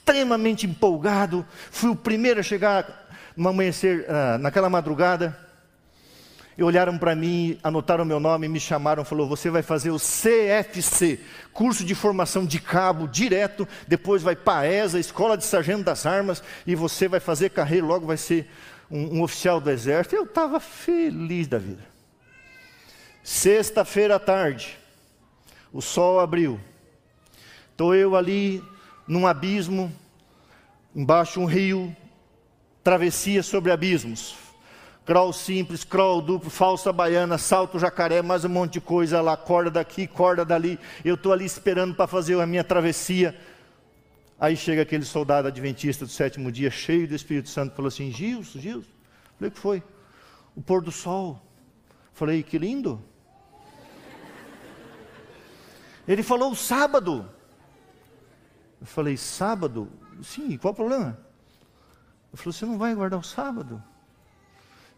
extremamente 0.03 0.67
empolgado, 0.67 1.45
fui 1.71 1.89
o 1.89 1.95
primeiro 1.95 2.41
a 2.41 2.43
chegar 2.43 3.07
no 3.37 3.47
amanhecer, 3.47 4.01
uh, 4.01 4.37
naquela 4.37 4.69
madrugada. 4.69 5.39
E 6.55 6.61
olharam 6.61 6.99
para 6.99 7.15
mim, 7.15 7.57
anotaram 7.63 8.05
meu 8.05 8.19
nome, 8.19 8.47
me 8.47 8.59
chamaram, 8.59 9.03
falou: 9.03 9.27
"Você 9.27 9.49
vai 9.49 9.63
fazer 9.63 9.89
o 9.89 9.97
CFC, 9.97 11.19
curso 11.51 11.83
de 11.83 11.95
formação 11.95 12.45
de 12.45 12.59
cabo 12.59 13.07
direto, 13.07 13.67
depois 13.87 14.21
vai 14.21 14.35
para 14.35 14.59
a 14.59 14.67
ESA, 14.67 14.99
Escola 14.99 15.37
de 15.37 15.45
Sargento 15.45 15.83
das 15.83 16.05
Armas, 16.05 16.43
e 16.67 16.75
você 16.75 17.07
vai 17.07 17.19
fazer 17.19 17.49
carreira, 17.49 17.87
logo 17.87 18.05
vai 18.05 18.17
ser 18.17 18.47
um, 18.91 19.17
um 19.17 19.21
oficial 19.23 19.59
do 19.59 19.71
exército". 19.71 20.15
Eu 20.15 20.25
estava 20.25 20.59
feliz 20.59 21.47
da 21.47 21.57
vida. 21.57 21.83
Sexta-feira 23.23 24.17
à 24.17 24.19
tarde, 24.19 24.77
o 25.71 25.81
sol 25.81 26.19
abriu. 26.19 26.59
Estou 27.71 27.95
eu 27.95 28.15
ali 28.15 28.61
num 29.07 29.27
abismo, 29.27 29.91
embaixo 30.95 31.39
um 31.39 31.45
rio, 31.45 31.95
travessia 32.83 33.41
sobre 33.43 33.71
abismos. 33.71 34.35
Crawl 35.05 35.33
simples, 35.33 35.83
crawl 35.83 36.21
duplo, 36.21 36.49
falsa 36.49 36.93
baiana, 36.93 37.37
salto 37.37 37.77
jacaré, 37.77 38.21
mais 38.21 38.45
um 38.45 38.49
monte 38.49 38.73
de 38.73 38.81
coisa 38.81 39.19
lá, 39.19 39.35
corda 39.35 39.69
daqui, 39.69 40.07
corda 40.07 40.45
dali. 40.45 40.79
Eu 41.03 41.15
estou 41.15 41.33
ali 41.33 41.43
esperando 41.43 41.93
para 41.93 42.07
fazer 42.07 42.39
a 42.39 42.45
minha 42.45 42.63
travessia. 42.63 43.37
Aí 44.39 44.55
chega 44.55 44.81
aquele 44.81 45.03
soldado 45.03 45.49
adventista 45.49 46.05
do 46.05 46.11
sétimo 46.11 46.49
dia, 46.49 46.71
cheio 46.71 47.05
do 47.05 47.15
Espírito 47.15 47.49
Santo, 47.49 47.75
falou 47.75 47.89
assim: 47.89 48.11
Gilson, 48.11 48.59
Gilson. 48.59 48.89
Falei: 49.37 49.49
o 49.49 49.51
que 49.51 49.59
foi? 49.59 49.83
O 50.55 50.61
pôr 50.61 50.81
do 50.81 50.91
sol. 50.91 51.41
Falei: 52.13 52.41
que 52.41 52.57
lindo. 52.57 53.01
Ele 56.07 56.23
falou: 56.23 56.51
o 56.51 56.55
sábado. 56.55 57.29
Eu 58.83 58.87
falei, 58.87 59.15
sábado? 59.15 59.89
Sim, 60.21 60.57
qual 60.57 60.73
o 60.73 60.75
problema? 60.75 61.17
Ele 62.33 62.35
falou, 62.35 62.51
você 62.51 62.65
não 62.65 62.77
vai 62.77 62.93
guardar 62.93 63.17
o 63.17 63.23
sábado? 63.23 63.81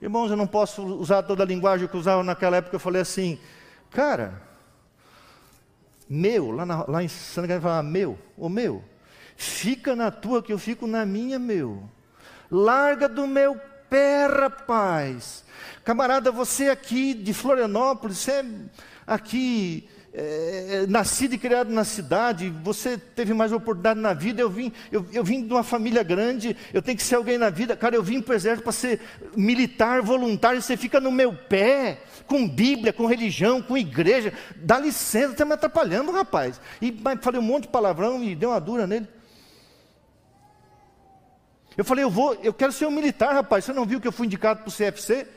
Irmãos, 0.02 0.32
eu 0.32 0.36
não 0.36 0.48
posso 0.48 0.84
usar 0.84 1.22
toda 1.22 1.44
a 1.44 1.46
linguagem 1.46 1.88
que 1.88 1.96
usava 1.96 2.24
naquela 2.24 2.58
época. 2.58 2.76
Eu 2.76 2.80
falei 2.80 3.04
assim, 3.04 3.40
cara, 3.92 4.42
meu, 6.10 6.50
lá, 6.50 6.66
na, 6.66 6.84
lá 6.88 7.04
em 7.04 7.08
Santa 7.08 7.48
Catarina 7.48 7.62
falava 7.62 7.84
meu, 7.84 8.18
o 8.36 8.50
meu, 8.50 8.84
fica 9.36 9.96
na 9.96 10.10
tua 10.10 10.42
que 10.42 10.52
eu 10.52 10.58
fico 10.58 10.88
na 10.88 11.06
minha, 11.06 11.38
meu. 11.38 11.88
Larga 12.50 13.08
do 13.08 13.28
meu 13.28 13.56
pé, 13.88 14.26
rapaz. 14.26 15.46
Camarada, 15.84 16.32
você 16.32 16.70
aqui 16.70 17.14
de 17.14 17.36
Florianópolis, 17.36 18.18
você 18.18 18.32
é 18.32 18.46
aqui 19.06 19.88
é, 20.18 20.86
nascido 20.88 21.34
e 21.34 21.38
criado 21.38 21.70
na 21.70 21.84
cidade, 21.84 22.50
você 22.64 22.98
teve 22.98 23.34
mais 23.34 23.52
oportunidade 23.52 24.00
na 24.00 24.14
vida, 24.14 24.42
eu 24.42 24.50
vim, 24.50 24.72
eu, 24.90 25.06
eu, 25.12 25.24
vim 25.24 25.46
de 25.46 25.52
uma 25.52 25.64
família 25.64 26.04
grande, 26.04 26.56
eu 26.74 26.82
tenho 26.82 26.98
que 26.98 27.04
ser 27.04 27.16
alguém 27.16 27.38
na 27.38 27.50
vida, 27.50 27.76
cara, 27.76 27.96
eu 27.96 28.04
vim 28.04 28.22
para 28.22 28.32
o 28.32 28.36
exército 28.36 28.64
para 28.64 28.72
ser 28.72 29.02
militar, 29.36 30.02
voluntário, 30.02 30.62
você 30.62 30.78
fica 30.78 31.02
no 31.02 31.12
meu 31.12 31.34
pé, 31.34 32.00
com 32.26 32.48
Bíblia, 32.48 32.94
com 32.94 33.06
religião, 33.06 33.62
com 33.62 33.78
igreja, 33.78 34.32
dá 34.56 34.80
licença, 34.80 35.34
está 35.34 35.44
me 35.44 35.54
atrapalhando, 35.54 36.14
rapaz. 36.14 36.62
E 36.82 36.98
falei 37.22 37.40
um 37.40 37.44
monte 37.44 37.64
de 37.64 37.70
palavrão 37.70 38.24
e 38.24 38.36
deu 38.36 38.50
uma 38.52 38.62
dura 38.62 38.88
nele. 38.88 39.08
Eu 41.76 41.84
falei, 41.84 42.06
eu 42.06 42.10
vou, 42.10 42.36
eu 42.36 42.54
quero 42.54 42.72
ser 42.72 42.86
um 42.86 42.92
militar, 42.92 43.34
rapaz, 43.34 43.66
você 43.66 43.74
não 43.74 43.86
viu 43.86 44.00
que 44.00 44.08
eu 44.08 44.14
fui 44.14 44.28
indicado 44.28 44.62
para 44.62 44.70
o 44.70 44.72
CFC? 44.72 45.28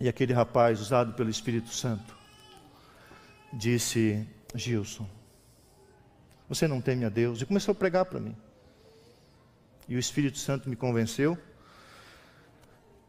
E 0.00 0.08
aquele 0.08 0.32
rapaz, 0.32 0.80
usado 0.80 1.12
pelo 1.12 1.28
Espírito 1.28 1.68
Santo, 1.68 2.19
disse: 3.52 4.26
Gilson, 4.54 5.08
você 6.48 6.66
não 6.66 6.80
teme 6.80 7.04
a 7.04 7.08
Deus? 7.08 7.40
E 7.40 7.46
começou 7.46 7.72
a 7.72 7.74
pregar 7.74 8.04
para 8.04 8.20
mim. 8.20 8.36
E 9.88 9.96
o 9.96 9.98
Espírito 9.98 10.38
Santo 10.38 10.68
me 10.68 10.76
convenceu. 10.76 11.36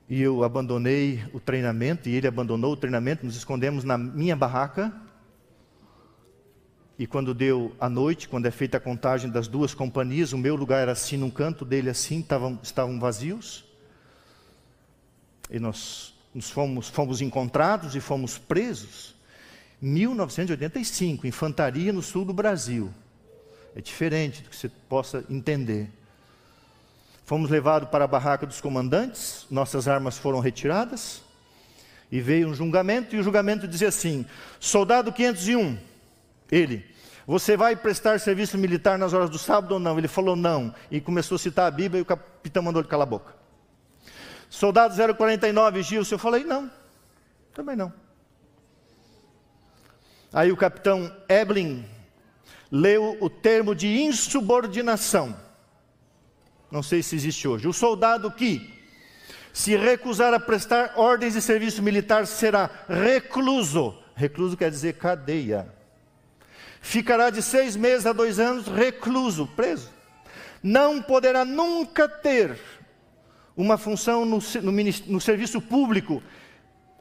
E 0.10 0.22
eu 0.22 0.44
abandonei 0.44 1.24
o 1.34 1.40
treinamento, 1.40 2.10
e 2.10 2.16
ele 2.16 2.28
abandonou 2.28 2.74
o 2.74 2.78
treinamento. 2.78 3.26
Nos 3.26 3.36
escondemos 3.36 3.84
na 3.84 3.98
minha 3.98 4.36
barraca. 4.36 4.94
E 7.00 7.08
quando 7.08 7.34
deu 7.34 7.76
a 7.80 7.90
noite, 7.90 8.28
quando 8.28 8.46
é 8.46 8.52
feita 8.52 8.78
a 8.78 8.80
contagem 8.80 9.30
das 9.30 9.48
duas 9.48 9.74
companhias, 9.74 10.34
o 10.34 10.38
meu 10.38 10.56
lugar 10.56 10.82
era 10.82 10.92
assim, 10.92 11.18
num 11.18 11.32
canto 11.32 11.66
dele 11.66 11.90
assim, 11.90 12.20
estavam, 12.20 12.60
estavam 12.62 13.00
vazios. 13.00 13.64
E 15.50 15.60
nós 15.60 16.14
nos 16.34 16.50
fomos, 16.50 16.90
fomos 16.90 17.22
encontrados 17.22 17.96
e 17.96 18.00
fomos 18.00 18.38
presos. 18.38 19.16
1985, 19.82 21.26
infantaria 21.26 21.91
no 21.91 22.02
sul 22.02 22.24
do 22.24 22.34
Brasil. 22.34 22.94
É 23.76 23.82
diferente 23.82 24.44
do 24.44 24.50
que 24.50 24.56
você 24.56 24.70
possa 24.70 25.26
entender. 25.30 25.89
Fomos 27.26 27.50
levados 27.50 27.89
para 27.89 28.04
a 28.04 28.08
barraca 28.08 28.46
dos 28.46 28.62
comandantes, 28.62 29.48
nossas 29.50 29.88
armas 29.88 30.17
foram 30.17 30.39
retiradas, 30.39 31.24
e 32.12 32.20
veio 32.20 32.50
um 32.50 32.54
julgamento, 32.54 33.15
e 33.15 33.20
o 33.20 33.24
julgamento 33.24 33.67
dizia 33.67 33.88
assim: 33.88 34.26
Soldado 34.60 35.13
501, 35.13 35.78
ele, 36.52 36.86
você 37.26 37.56
vai 37.56 37.76
prestar 37.76 38.20
serviço 38.20 38.58
militar 38.58 39.00
nas 39.00 39.13
horas 39.13 39.30
do 39.30 39.39
sábado 39.39 39.72
ou 39.74 39.80
não? 39.80 39.98
Ele 39.98 40.10
falou 40.10 40.36
não, 40.36 40.76
e 40.91 41.00
começou 41.00 41.38
a 41.38 41.39
citar 41.39 41.67
a 41.67 41.72
Bíblia, 41.72 42.00
e 42.00 42.02
o 42.02 42.06
capitão 42.06 42.62
mandou 42.62 42.82
ele 42.82 42.89
calar 42.89 43.08
a 43.08 43.10
boca. 43.10 43.34
Soldado 44.50 44.94
049, 45.15 45.82
Gilson, 45.82 46.15
eu 46.15 46.20
falei 46.20 46.44
não, 46.44 46.70
também 47.54 47.78
não. 47.78 47.94
Aí 50.34 50.52
o 50.52 50.58
capitão 50.58 51.13
Eblin 51.28 51.86
leu 52.72 53.17
o 53.20 53.30
termo 53.30 53.76
de 53.76 53.88
insubordinação. 54.02 55.36
Não 56.72 56.82
sei 56.82 57.04
se 57.04 57.15
existe 57.15 57.48
hoje. 57.48 57.67
O 57.67 57.74
soldado 57.74 58.32
que 58.32 58.80
se 59.52 59.76
recusar 59.76 60.34
a 60.34 60.39
prestar 60.39 60.94
ordens 60.96 61.34
de 61.34 61.41
serviço 61.41 61.84
militar 61.84 62.26
será 62.26 62.70
recluso. 62.88 63.98
Recluso 64.15 64.56
quer 64.56 64.72
dizer 64.72 64.94
cadeia. 64.94 65.67
Ficará 66.80 67.30
de 67.30 67.41
seis 67.41 67.76
meses 67.76 68.06
a 68.06 68.13
dois 68.13 68.39
anos 68.39 68.67
recluso, 68.67 69.46
preso. 69.48 69.89
Não 70.63 71.02
poderá 71.02 71.44
nunca 71.44 72.08
ter 72.08 72.58
uma 73.56 73.78
função 73.78 74.26
no, 74.26 74.39
no, 74.62 74.72
no 75.08 75.22
serviço 75.22 75.62
público 75.62 76.24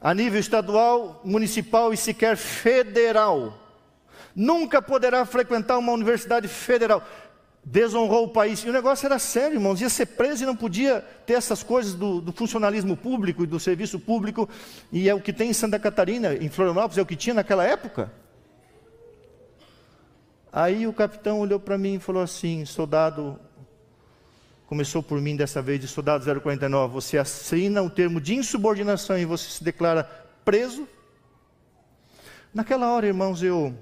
a 0.01 0.15
nível 0.15 0.39
estadual, 0.39 1.21
municipal 1.23 1.93
e 1.93 1.97
sequer 1.97 2.35
federal. 2.35 3.57
Nunca 4.35 4.81
poderá 4.81 5.23
frequentar 5.25 5.77
uma 5.77 5.91
universidade 5.91 6.47
federal. 6.47 7.03
Desonrou 7.63 8.25
o 8.25 8.29
país. 8.29 8.61
E 8.61 8.69
o 8.69 8.73
negócio 8.73 9.05
era 9.05 9.19
sério, 9.19 9.57
irmãos. 9.57 9.79
Ia 9.79 9.89
ser 9.89 10.07
preso 10.07 10.41
e 10.41 10.47
não 10.47 10.55
podia 10.55 11.05
ter 11.27 11.33
essas 11.33 11.61
coisas 11.61 11.93
do, 11.93 12.19
do 12.19 12.31
funcionalismo 12.31 12.97
público 12.97 13.43
e 13.43 13.47
do 13.47 13.59
serviço 13.59 13.99
público. 13.99 14.49
E 14.91 15.07
é 15.07 15.13
o 15.13 15.21
que 15.21 15.31
tem 15.31 15.51
em 15.51 15.53
Santa 15.53 15.77
Catarina, 15.77 16.33
em 16.33 16.49
Florianópolis, 16.49 16.97
é 16.97 17.01
o 17.01 17.05
que 17.05 17.15
tinha 17.15 17.35
naquela 17.35 17.63
época. 17.63 18.11
Aí 20.51 20.87
o 20.87 20.93
capitão 20.93 21.39
olhou 21.39 21.59
para 21.59 21.77
mim 21.77 21.95
e 21.95 21.99
falou 21.99 22.23
assim: 22.23 22.65
soldado 22.65 23.39
começou 24.71 25.03
por 25.03 25.19
mim 25.19 25.35
dessa 25.35 25.61
vez 25.61 25.81
de 25.81 25.87
soldado 25.89 26.23
049, 26.23 26.93
você 26.93 27.17
assina 27.17 27.83
o 27.83 27.89
termo 27.89 28.21
de 28.21 28.35
insubordinação 28.35 29.19
e 29.19 29.25
você 29.25 29.49
se 29.49 29.61
declara 29.61 30.05
preso. 30.45 30.87
Naquela 32.53 32.89
hora, 32.89 33.05
irmãos, 33.05 33.43
eu 33.43 33.77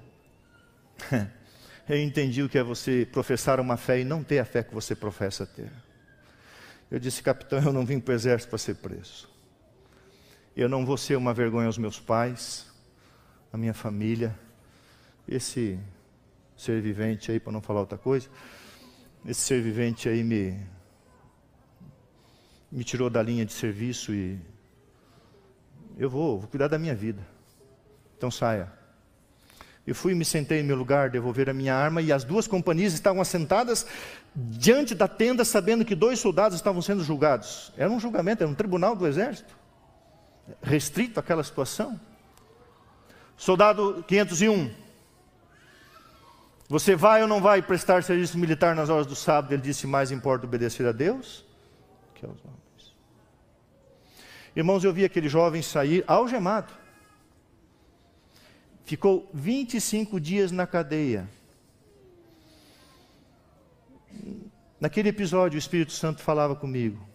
eu 1.88 2.02
entendi 2.02 2.41
o 2.41 2.49
que 2.49 2.58
é 2.58 2.63
você 2.63 3.08
professar 3.12 3.60
uma 3.60 3.78
fé 3.78 3.99
e 3.99 4.04
não 4.04 4.23
ter 4.23 4.39
a 4.39 4.45
fé 4.45 4.63
que 4.63 4.73
você 4.73 4.95
professa 4.95 5.45
ter. 5.45 5.71
Eu 6.89 6.97
disse, 6.97 7.21
capitão, 7.21 7.62
eu 7.62 7.71
não 7.71 7.86
vim 7.86 7.99
para 7.99 8.13
o 8.13 8.15
exército 8.15 8.49
para 8.49 8.58
ser 8.58 8.73
preso. 8.78 9.30
Eu 10.58 10.67
não 10.67 10.88
vou 10.88 10.97
ser 10.97 11.17
uma 11.17 11.36
vergonha 11.36 11.67
aos 11.67 11.78
meus 11.78 11.99
pais, 11.99 12.66
à 13.53 13.57
minha 13.59 13.76
família, 13.76 14.36
esse 15.28 15.80
ser 16.57 16.82
vivente 16.82 17.32
aí, 17.32 17.39
para 17.39 17.51
não 17.51 17.61
falar 17.61 17.82
outra 17.82 17.99
coisa, 17.99 18.28
esse 19.24 19.41
ser 19.41 19.61
vivente 19.61 20.09
aí 20.09 20.24
me 20.24 20.78
me 22.72 22.84
tirou 22.84 23.09
da 23.09 23.22
linha 23.22 23.45
de 23.45 23.53
serviço 23.53 24.13
e 24.13 24.39
eu 25.97 26.09
vou, 26.09 26.39
vou 26.39 26.47
cuidar 26.47 26.67
da 26.67 26.80
minha 26.80 26.95
vida. 26.95 27.22
Então 28.17 28.30
saia. 28.30 28.72
Eu 29.86 29.95
fui 29.95 30.11
e 30.11 30.15
me 30.15 30.24
sentei 30.24 30.59
em 30.59 30.63
meu 30.63 30.76
lugar, 30.76 31.09
devolver 31.09 31.49
a 31.49 31.53
minha 31.53 31.76
arma, 31.76 32.01
e 32.01 32.11
as 32.11 32.24
duas 32.24 32.47
companhias 32.47 32.93
estavam 32.93 33.22
assentadas 33.22 33.88
diante 34.36 34.93
da 34.93 35.07
tenda, 35.07 35.43
sabendo 35.43 35.84
que 35.84 35.95
dois 35.95 36.20
soldados 36.20 36.55
estavam 36.55 36.82
sendo 36.82 37.03
julgados. 37.03 37.74
Era 37.76 37.89
um 37.89 37.99
julgamento, 37.99 38.43
era 38.43 38.51
um 38.51 38.55
tribunal 38.55 38.95
do 38.95 39.07
exército, 39.07 39.57
restrito 40.61 41.20
àquela 41.20 41.43
situação. 41.43 41.99
Soldado 43.36 44.03
501, 44.07 44.72
você 46.67 46.95
vai 46.95 47.24
ou 47.24 47.28
não 47.28 47.41
vai 47.41 47.61
prestar 47.61 48.03
serviço 48.03 48.38
militar 48.38 48.76
nas 48.76 48.89
horas 48.89 49.07
do 49.07 49.15
sábado? 49.15 49.53
Ele 49.53 49.61
disse: 49.61 49.88
mais 49.88 50.11
importa 50.11 50.45
obedecer 50.45 50.86
a 50.86 50.91
Deus 50.91 51.49
que 52.20 52.26
aos 52.26 52.43
homens. 52.43 52.95
Irmãos, 54.55 54.84
eu 54.84 54.93
vi 54.93 55.05
aquele 55.05 55.30
jovem 55.30 55.61
sair 55.61 56.03
algemado. 56.05 56.74
ficou 58.84 59.30
25 59.34 60.20
dias 60.20 60.51
na 60.51 60.65
cadeia. 60.65 61.30
Naquele 64.80 65.09
episódio, 65.09 65.55
o 65.55 65.59
Espírito 65.59 65.93
Santo 65.93 66.22
falava 66.22 66.55
comigo: 66.55 67.07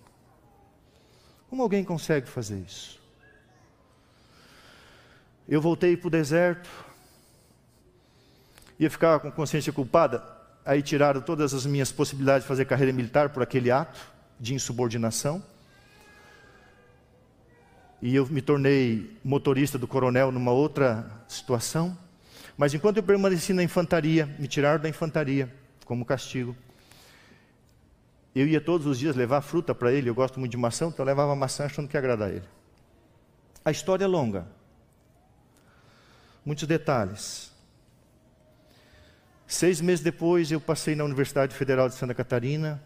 Como 1.51 1.63
alguém 1.63 1.85
consegue 1.85 2.29
fazer 2.29 2.61
isso? 2.61 3.03
Eu 5.47 5.61
voltei 5.61 5.97
para 5.97 6.09
o 6.09 6.11
deserto, 6.11 6.71
ia 8.79 8.89
ficar 8.89 9.19
com 9.21 9.31
consciência 9.31 9.73
culpada, 9.73 10.25
aí 10.65 10.81
tiraram 10.81 11.21
todas 11.21 11.53
as 11.53 11.67
minhas 11.67 11.93
possibilidades 11.93 12.45
de 12.45 12.49
fazer 12.49 12.65
carreira 12.65 12.93
militar 12.93 13.29
por 13.31 13.43
aquele 13.43 13.71
ato 13.71 14.14
de 14.39 14.55
insubordinação. 14.55 15.43
E 18.01 18.15
eu 18.15 18.27
me 18.27 18.43
tornei 18.43 19.17
motorista 19.25 19.79
do 19.79 19.89
coronel 19.89 20.31
numa 20.31 20.53
outra 20.53 21.11
situação. 21.27 21.97
Mas 22.57 22.75
enquanto 22.75 22.99
eu 22.99 23.03
permaneci 23.03 23.53
na 23.53 23.63
infantaria, 23.63 24.27
me 24.39 24.47
tiraram 24.47 24.83
da 24.83 24.89
infantaria 24.89 25.53
como 25.85 26.05
castigo. 26.05 26.55
Eu 28.35 28.47
ia 28.47 28.61
todos 28.61 28.87
os 28.87 28.99
dias 28.99 29.15
levar 29.15 29.41
fruta 29.43 29.75
para 29.75 29.93
ele, 29.93 30.11
eu 30.11 30.15
gosto 30.15 30.41
muito 30.41 30.53
de 30.53 30.57
maçã, 30.57 30.87
então 30.87 31.05
eu 31.05 31.07
levava 31.07 31.35
maçã 31.37 31.67
achando 31.67 31.89
que 31.89 31.97
ia 31.97 32.01
agradar 32.01 32.31
ele. 32.31 32.45
A 33.65 33.71
história 33.71 34.05
é 34.05 34.09
longa, 34.09 34.47
muitos 36.45 36.67
detalhes. 36.67 37.53
Seis 39.47 39.81
meses 39.81 40.03
depois, 40.03 40.51
eu 40.51 40.61
passei 40.61 40.97
na 40.97 41.05
Universidade 41.05 41.55
Federal 41.55 41.89
de 41.89 41.95
Santa 41.95 42.13
Catarina, 42.13 42.83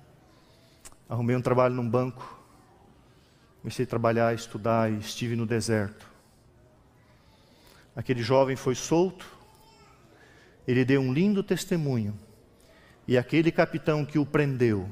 arrumei 1.08 1.34
um 1.34 1.40
trabalho 1.40 1.74
num 1.74 1.88
banco, 1.88 2.38
comecei 3.62 3.84
a 3.84 3.88
trabalhar, 3.88 4.34
estudar 4.34 4.92
e 4.92 4.98
estive 4.98 5.34
no 5.34 5.46
deserto. 5.46 6.06
Aquele 7.96 8.22
jovem 8.22 8.56
foi 8.56 8.74
solto, 8.74 9.26
ele 10.66 10.84
deu 10.84 11.00
um 11.00 11.10
lindo 11.12 11.42
testemunho, 11.42 12.14
e 13.06 13.16
aquele 13.16 13.50
capitão 13.50 14.04
que 14.04 14.18
o 14.18 14.26
prendeu, 14.26 14.86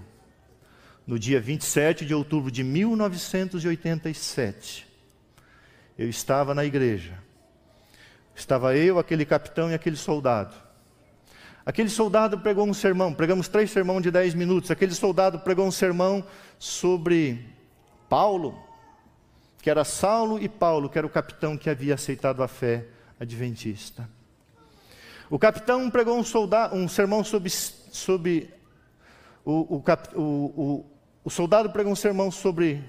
no 1.07 1.19
dia 1.19 1.39
27 1.41 2.07
de 2.07 2.15
outubro 2.15 2.51
de 2.51 2.65
1987, 2.65 4.87
eu 5.99 6.09
estava 6.09 6.55
na 6.55 6.65
igreja. 6.65 7.19
Estava 8.35 8.75
eu, 8.77 8.99
aquele 8.99 9.25
capitão 9.25 9.71
e 9.71 9.75
aquele 9.75 9.97
soldado. 9.97 10.66
Aquele 11.67 11.91
soldado 11.91 12.39
pregou 12.39 12.65
um 12.65 12.73
sermão, 12.73 13.13
pregamos 13.13 13.49
três 13.49 13.73
sermões 13.73 14.01
de 14.01 14.11
dez 14.13 14.35
minutos. 14.35 14.71
Aquele 14.71 14.95
soldado 14.95 15.41
pregou 15.41 15.67
um 15.67 15.73
sermão 15.73 16.25
sobre 16.61 17.45
Paulo, 18.09 18.57
que 19.61 19.69
era 19.69 19.83
Saulo 19.83 20.41
e 20.41 20.49
Paulo, 20.49 20.89
que 20.89 20.97
era 20.97 21.05
o 21.05 21.11
capitão 21.11 21.57
que 21.57 21.69
havia 21.69 21.95
aceitado 21.95 22.41
a 22.41 22.47
fé 22.47 22.87
adventista. 23.19 24.09
O 25.29 25.41
capitão 25.41 25.91
pregou 25.91 26.17
um, 26.17 26.23
soldado, 26.23 26.77
um 26.77 26.87
sermão 26.87 27.25
sobre, 27.25 27.51
sobre 27.51 28.55
o, 29.45 29.77
o, 29.77 29.85
o, 30.15 30.87
o 31.25 31.31
soldado 31.31 31.71
pregou 31.71 31.91
um 31.91 31.97
sermão 31.97 32.31
sobre, 32.31 32.81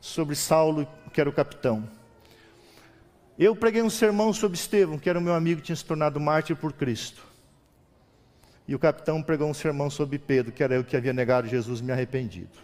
sobre 0.00 0.34
Saulo, 0.34 0.88
que 1.12 1.20
era 1.20 1.28
o 1.28 1.34
capitão. 1.34 1.86
Eu 3.38 3.54
preguei 3.54 3.82
um 3.82 3.90
sermão 3.90 4.32
sobre 4.32 4.56
Estevão, 4.56 4.98
que 4.98 5.10
era 5.10 5.18
o 5.18 5.22
meu 5.22 5.34
amigo 5.34 5.60
que 5.60 5.66
tinha 5.66 5.76
se 5.76 5.84
tornado 5.84 6.18
mártir 6.18 6.56
por 6.56 6.72
Cristo. 6.72 7.31
E 8.72 8.74
o 8.74 8.78
capitão 8.78 9.22
pregou 9.22 9.50
um 9.50 9.52
sermão 9.52 9.90
sobre 9.90 10.18
Pedro, 10.18 10.50
que 10.50 10.64
era 10.64 10.74
eu 10.74 10.82
que 10.82 10.96
havia 10.96 11.12
negado 11.12 11.46
Jesus 11.46 11.82
me 11.82 11.92
arrependido. 11.92 12.56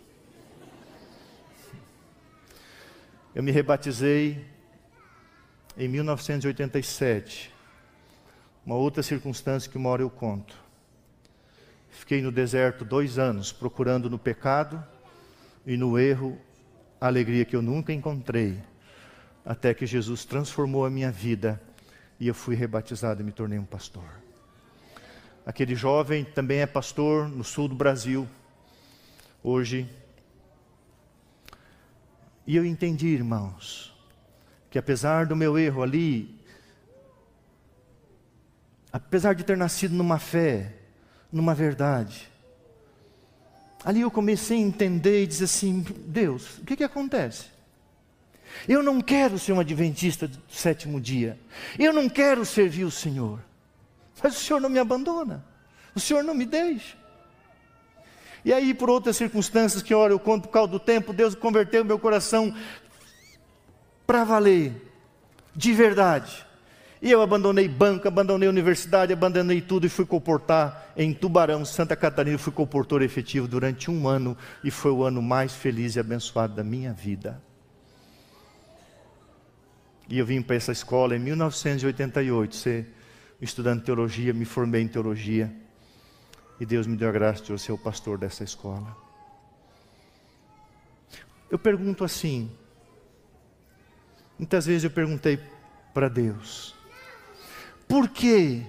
Eu 3.35 3.43
me 3.43 3.51
rebatizei 3.51 4.43
em 5.77 5.87
1987. 5.87 7.53
Uma 8.65 8.77
outra 8.77 9.03
circunstância 9.03 9.71
que 9.71 9.77
uma 9.77 9.91
hora 9.91 10.01
eu 10.01 10.09
conto. 10.09 10.57
Fiquei 11.91 12.23
no 12.23 12.33
deserto 12.33 12.87
dois 12.87 13.19
anos 13.19 13.53
procurando 13.53 14.09
no 14.09 14.19
pecado 14.19 14.83
e 15.67 15.77
no 15.77 15.99
erro 15.99 16.41
a 16.99 17.07
alegria 17.07 17.45
que 17.45 17.55
eu 17.55 17.61
nunca 17.61 17.93
encontrei, 17.93 18.59
até 19.45 19.75
que 19.75 19.85
Jesus 19.85 20.25
transformou 20.25 20.87
a 20.87 20.91
minha 20.91 21.13
vida 21.13 21.61
e 22.19 22.29
eu 22.29 22.35
fui 22.35 22.55
rebatizado 22.55 23.21
e 23.21 23.25
me 23.25 23.31
tornei 23.31 23.59
um 23.59 23.67
pastor. 23.67 24.18
Aquele 25.49 25.75
jovem 25.75 26.27
também 26.27 26.59
é 26.59 26.67
pastor 26.67 27.27
no 27.27 27.43
sul 27.43 27.69
do 27.69 27.75
Brasil, 27.75 28.29
hoje. 29.43 29.89
E 32.47 32.55
eu 32.55 32.67
entendi, 32.67 33.07
irmãos, 33.07 33.97
que 34.71 34.79
apesar 34.79 35.25
do 35.25 35.35
meu 35.35 35.59
erro 35.59 35.83
ali, 35.83 36.39
apesar 38.93 39.33
de 39.33 39.43
ter 39.43 39.57
nascido 39.57 39.95
numa 39.95 40.19
fé, 40.19 40.75
numa 41.33 41.55
verdade, 41.55 42.29
ali 43.83 44.03
eu 44.03 44.11
comecei 44.11 44.59
a 44.59 44.61
entender 44.61 45.23
e 45.23 45.27
dizer 45.27 45.45
assim: 45.45 45.83
Deus, 46.05 46.59
o 46.59 46.65
que, 46.67 46.77
que 46.77 46.85
acontece? 46.85 47.47
Eu 48.69 48.83
não 48.83 49.01
quero 49.01 49.39
ser 49.39 49.55
um 49.55 49.61
adventista 49.61 50.29
do 50.29 50.39
sétimo 50.51 51.01
dia, 51.01 51.39
eu 51.79 51.91
não 51.91 52.07
quero 52.07 52.45
servir 52.45 52.85
o 52.85 52.91
Senhor, 52.91 53.48
mas 54.23 54.37
o 54.37 54.41
Senhor 54.41 54.61
não 54.61 54.69
me 54.69 54.79
abandona, 54.79 55.45
o 55.95 56.01
Senhor 56.01 56.23
não 56.23 56.35
me 56.35 56.47
deixa. 56.47 56.97
E 58.45 58.53
aí, 58.53 58.73
por 58.73 58.89
outras 58.89 59.17
circunstâncias 59.17 59.83
que, 59.83 59.95
ora, 59.95 60.13
eu 60.13 60.19
conto 60.19 60.49
por 60.49 60.53
causa 60.53 60.71
do 60.71 60.79
tempo, 60.79 61.13
Deus 61.13 61.35
converteu 61.35 61.85
meu 61.85 61.99
coração 61.99 62.55
para 64.07 64.25
valer, 64.25 64.73
de 65.55 65.73
verdade. 65.73 66.47
E 67.01 67.11
eu 67.11 67.23
abandonei 67.23 67.69
banco, 67.69 68.09
abandonei 68.09 68.49
universidade, 68.49 69.13
abandonei 69.13 69.61
tudo 69.61 69.87
e 69.87 69.89
fui 69.89 70.05
comportar 70.05 70.93
em 70.97 71.15
Tubarão, 71.15 71.65
Santa 71.65 71.95
Catarina. 71.95 72.39
Fui 72.39 72.53
comportor 72.53 73.03
efetivo 73.03 73.47
durante 73.47 73.91
um 73.91 74.09
ano 74.09 74.37
e 74.65 74.71
foi 74.71 74.91
o 74.91 75.05
ano 75.05 75.23
mais 75.23 75.55
feliz 75.55 75.95
e 75.95 76.01
abençoado 76.01 76.55
da 76.55 76.65
minha 76.65 76.93
vida. 76.93 77.41
E 80.09 80.19
eu 80.19 80.27
vim 80.27 80.43
para 80.43 80.57
essa 80.57 80.73
escola 80.73 81.15
em 81.15 81.19
1988, 81.21 82.57
ser 82.57 82.95
estudante 83.41 83.81
de 83.81 83.87
teologia, 83.87 84.33
me 84.33 84.45
formei 84.45 84.83
em 84.83 84.89
teologia. 84.89 85.53
E 86.61 86.67
Deus 86.67 86.87
me 86.87 86.97
deu 86.97 87.09
a 87.09 87.13
graça 87.13 87.43
de 87.43 87.51
eu 87.51 87.59
ser 87.59 87.73
o 87.73 87.79
pastor 87.79 88.19
dessa 88.19 88.43
escola. 88.43 88.97
Eu 91.51 91.59
pergunto 91.59 92.05
assim, 92.05 92.51
muitas 94.39 94.67
vezes 94.67 94.85
eu 94.85 94.91
perguntei 94.91 95.39
para 95.95 96.09
Deus, 96.09 96.75
por 97.87 98.09
que 98.09 98.67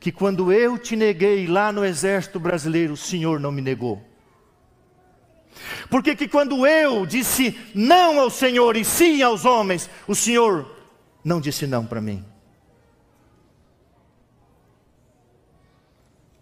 que 0.00 0.10
quando 0.10 0.52
eu 0.52 0.78
te 0.78 0.96
neguei 0.96 1.46
lá 1.46 1.72
no 1.72 1.84
exército 1.84 2.38
brasileiro, 2.38 2.94
o 2.94 2.96
Senhor 2.96 3.40
não 3.40 3.52
me 3.52 3.60
negou? 3.60 4.02
Por 5.90 6.02
que 6.02 6.16
que 6.16 6.28
quando 6.28 6.66
eu 6.66 7.06
disse 7.06 7.58
não 7.74 8.20
ao 8.20 8.30
Senhor 8.30 8.76
e 8.76 8.84
sim 8.84 9.22
aos 9.22 9.44
homens, 9.44 9.88
o 10.06 10.14
Senhor 10.14 10.70
não 11.22 11.40
disse 11.40 11.66
não 11.66 11.86
para 11.86 12.00
mim? 12.00 12.24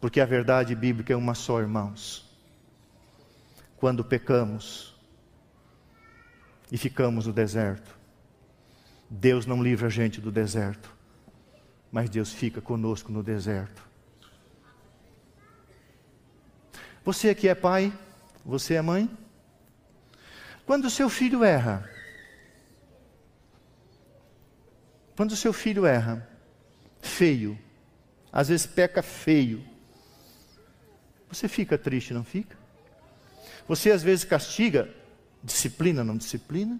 Porque 0.02 0.20
a 0.20 0.26
verdade 0.26 0.74
bíblica 0.74 1.14
é 1.14 1.16
uma 1.16 1.34
só, 1.34 1.60
irmãos. 1.60 2.30
Quando 3.78 4.04
pecamos 4.04 4.94
e 6.70 6.76
ficamos 6.76 7.26
no 7.26 7.32
deserto, 7.32 7.96
Deus 9.08 9.46
não 9.46 9.62
livra 9.62 9.86
a 9.86 9.90
gente 9.90 10.20
do 10.20 10.30
deserto 10.30 11.00
mas 11.92 12.08
Deus 12.08 12.32
fica 12.32 12.62
conosco 12.62 13.12
no 13.12 13.22
deserto. 13.22 13.86
Você 17.04 17.28
aqui 17.28 17.46
é 17.48 17.54
pai? 17.54 17.92
Você 18.46 18.74
é 18.74 18.82
mãe? 18.82 19.10
Quando 20.64 20.86
o 20.86 20.90
seu 20.90 21.10
filho 21.10 21.44
erra, 21.44 21.88
quando 25.14 25.32
o 25.32 25.36
seu 25.36 25.52
filho 25.52 25.84
erra, 25.84 26.26
feio, 27.02 27.58
às 28.32 28.48
vezes 28.48 28.64
peca 28.64 29.02
feio, 29.02 29.62
você 31.32 31.48
fica 31.48 31.78
triste, 31.78 32.12
não 32.12 32.22
fica? 32.22 32.56
Você 33.66 33.90
às 33.90 34.02
vezes 34.02 34.24
castiga, 34.24 34.88
disciplina, 35.42 36.04
não 36.04 36.16
disciplina? 36.16 36.78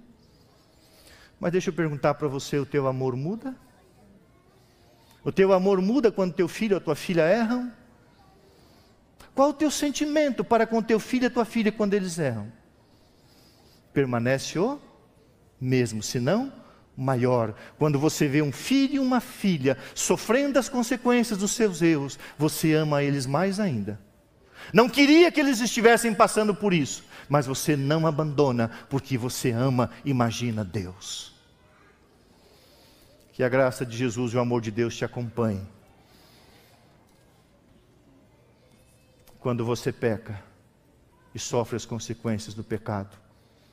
Mas 1.40 1.52
deixa 1.52 1.70
eu 1.70 1.74
perguntar 1.74 2.14
para 2.14 2.28
você: 2.28 2.58
o 2.58 2.66
teu 2.66 2.86
amor 2.86 3.16
muda? 3.16 3.56
O 5.24 5.32
teu 5.32 5.52
amor 5.52 5.80
muda 5.80 6.12
quando 6.12 6.34
teu 6.34 6.48
filho 6.48 6.74
ou 6.74 6.80
tua 6.80 6.94
filha 6.94 7.22
erram? 7.22 7.72
Qual 9.34 9.50
o 9.50 9.54
teu 9.54 9.70
sentimento 9.70 10.44
para 10.44 10.66
com 10.66 10.82
teu 10.82 11.00
filho 11.00 11.26
e 11.26 11.30
tua 11.30 11.44
filha 11.44 11.72
quando 11.72 11.94
eles 11.94 12.18
erram? 12.18 12.52
Permanece 13.92 14.58
o 14.58 14.78
mesmo, 15.60 16.02
se 16.02 16.20
não 16.20 16.52
maior. 16.96 17.54
Quando 17.78 17.98
você 17.98 18.28
vê 18.28 18.42
um 18.42 18.52
filho 18.52 18.96
e 18.96 18.98
uma 18.98 19.20
filha 19.20 19.78
sofrendo 19.94 20.58
as 20.58 20.68
consequências 20.68 21.38
dos 21.38 21.52
seus 21.52 21.80
erros, 21.80 22.18
você 22.36 22.74
ama 22.74 23.02
eles 23.02 23.24
mais 23.24 23.58
ainda. 23.58 23.98
Não 24.72 24.88
queria 24.88 25.30
que 25.32 25.40
eles 25.40 25.60
estivessem 25.60 26.14
passando 26.14 26.54
por 26.54 26.74
isso, 26.74 27.04
mas 27.28 27.46
você 27.46 27.76
não 27.76 28.06
abandona 28.06 28.70
porque 28.88 29.16
você 29.16 29.50
ama, 29.50 29.90
imagina 30.04 30.64
Deus. 30.64 31.34
Que 33.32 33.42
a 33.42 33.48
graça 33.48 33.86
de 33.86 33.96
Jesus 33.96 34.32
e 34.32 34.36
o 34.36 34.40
amor 34.40 34.60
de 34.60 34.70
Deus 34.70 34.96
te 34.96 35.04
acompanhem. 35.04 35.66
Quando 39.40 39.64
você 39.64 39.90
peca 39.90 40.42
e 41.34 41.38
sofre 41.38 41.76
as 41.76 41.84
consequências 41.84 42.54
do 42.54 42.62
pecado, 42.62 43.16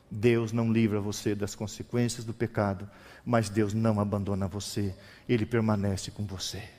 Deus 0.10 0.52
não 0.52 0.72
livra 0.72 1.00
você 1.00 1.36
das 1.36 1.54
consequências 1.54 2.26
do 2.26 2.34
pecado, 2.34 2.90
mas 3.24 3.50
Deus 3.50 3.74
não 3.74 4.00
abandona 4.00 4.48
você, 4.48 4.96
Ele 5.28 5.46
permanece 5.46 6.10
com 6.10 6.26
você. 6.26 6.79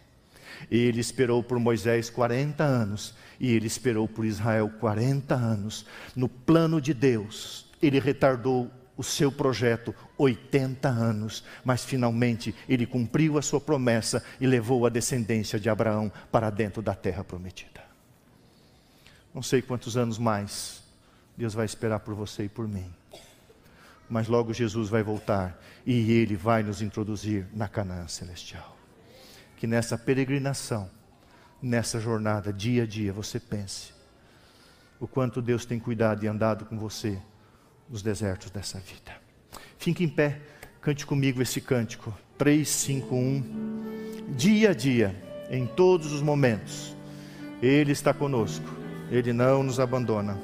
Ele 0.71 1.01
esperou 1.01 1.43
por 1.43 1.59
Moisés 1.59 2.11
40 2.11 2.65
anos 2.65 3.15
e 3.39 3.53
ele 3.53 3.67
esperou 3.67 4.09
por 4.09 4.25
Israel 4.25 4.69
40 4.81 5.35
anos. 5.35 5.87
No 6.15 6.29
plano 6.29 6.81
de 6.81 6.93
Deus, 6.93 7.67
ele 7.81 8.01
retardou 8.01 8.71
o 8.97 9.03
seu 9.03 9.33
projeto 9.33 9.95
80 10.19 10.87
anos, 10.87 11.43
mas 11.65 11.85
finalmente 11.85 12.55
ele 12.69 12.85
cumpriu 12.85 13.39
a 13.39 13.43
sua 13.43 13.61
promessa 13.61 14.23
e 14.39 14.47
levou 14.47 14.85
a 14.85 14.91
descendência 14.91 15.59
de 15.59 15.71
Abraão 15.71 16.13
para 16.31 16.51
dentro 16.51 16.83
da 16.83 16.95
terra 16.95 17.25
prometida. 17.25 17.83
Não 19.33 19.43
sei 19.43 19.63
quantos 19.63 19.97
anos 19.97 20.19
mais 20.19 20.83
Deus 21.35 21.55
vai 21.55 21.65
esperar 21.65 22.01
por 22.01 22.15
você 22.15 22.45
e 22.45 22.49
por 22.49 22.69
mim. 22.69 22.93
Mas 24.09 24.29
logo 24.29 24.53
Jesus 24.53 24.91
vai 24.91 25.03
voltar 25.03 25.59
e 25.87 26.13
ele 26.13 26.37
vai 26.37 26.63
nos 26.63 26.83
introduzir 26.83 27.47
na 27.55 27.69
Canaã 27.69 28.07
celestial 28.07 28.80
que 29.61 29.67
nessa 29.67 29.99
peregrinação, 29.99 30.91
nessa 31.63 32.01
jornada, 32.01 32.51
dia 32.51 32.85
a 32.85 32.87
dia, 32.87 33.13
você 33.13 33.39
pense 33.39 33.93
o 34.99 35.07
quanto 35.07 35.43
Deus 35.43 35.67
tem 35.67 35.79
cuidado 35.79 36.25
e 36.25 36.27
andado 36.27 36.65
com 36.65 36.79
você 36.79 37.19
nos 37.87 38.01
desertos 38.01 38.51
dessa 38.51 38.79
vida. 38.79 39.13
Fique 39.77 40.03
em 40.03 40.09
pé, 40.09 40.41
cante 40.81 41.05
comigo 41.05 41.43
esse 41.43 41.61
cântico. 41.61 42.17
3, 42.39 42.67
5, 42.67 43.15
1. 43.15 44.35
Dia 44.35 44.71
a 44.71 44.75
dia, 44.75 45.15
em 45.51 45.67
todos 45.67 46.11
os 46.11 46.23
momentos, 46.23 46.97
Ele 47.61 47.93
está 47.93 48.15
conosco, 48.15 48.65
Ele 49.11 49.31
não 49.31 49.63
nos 49.63 49.79
abandona. 49.79 50.39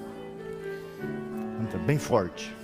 Canta 1.56 1.78
bem 1.78 1.98
forte. 1.98 2.54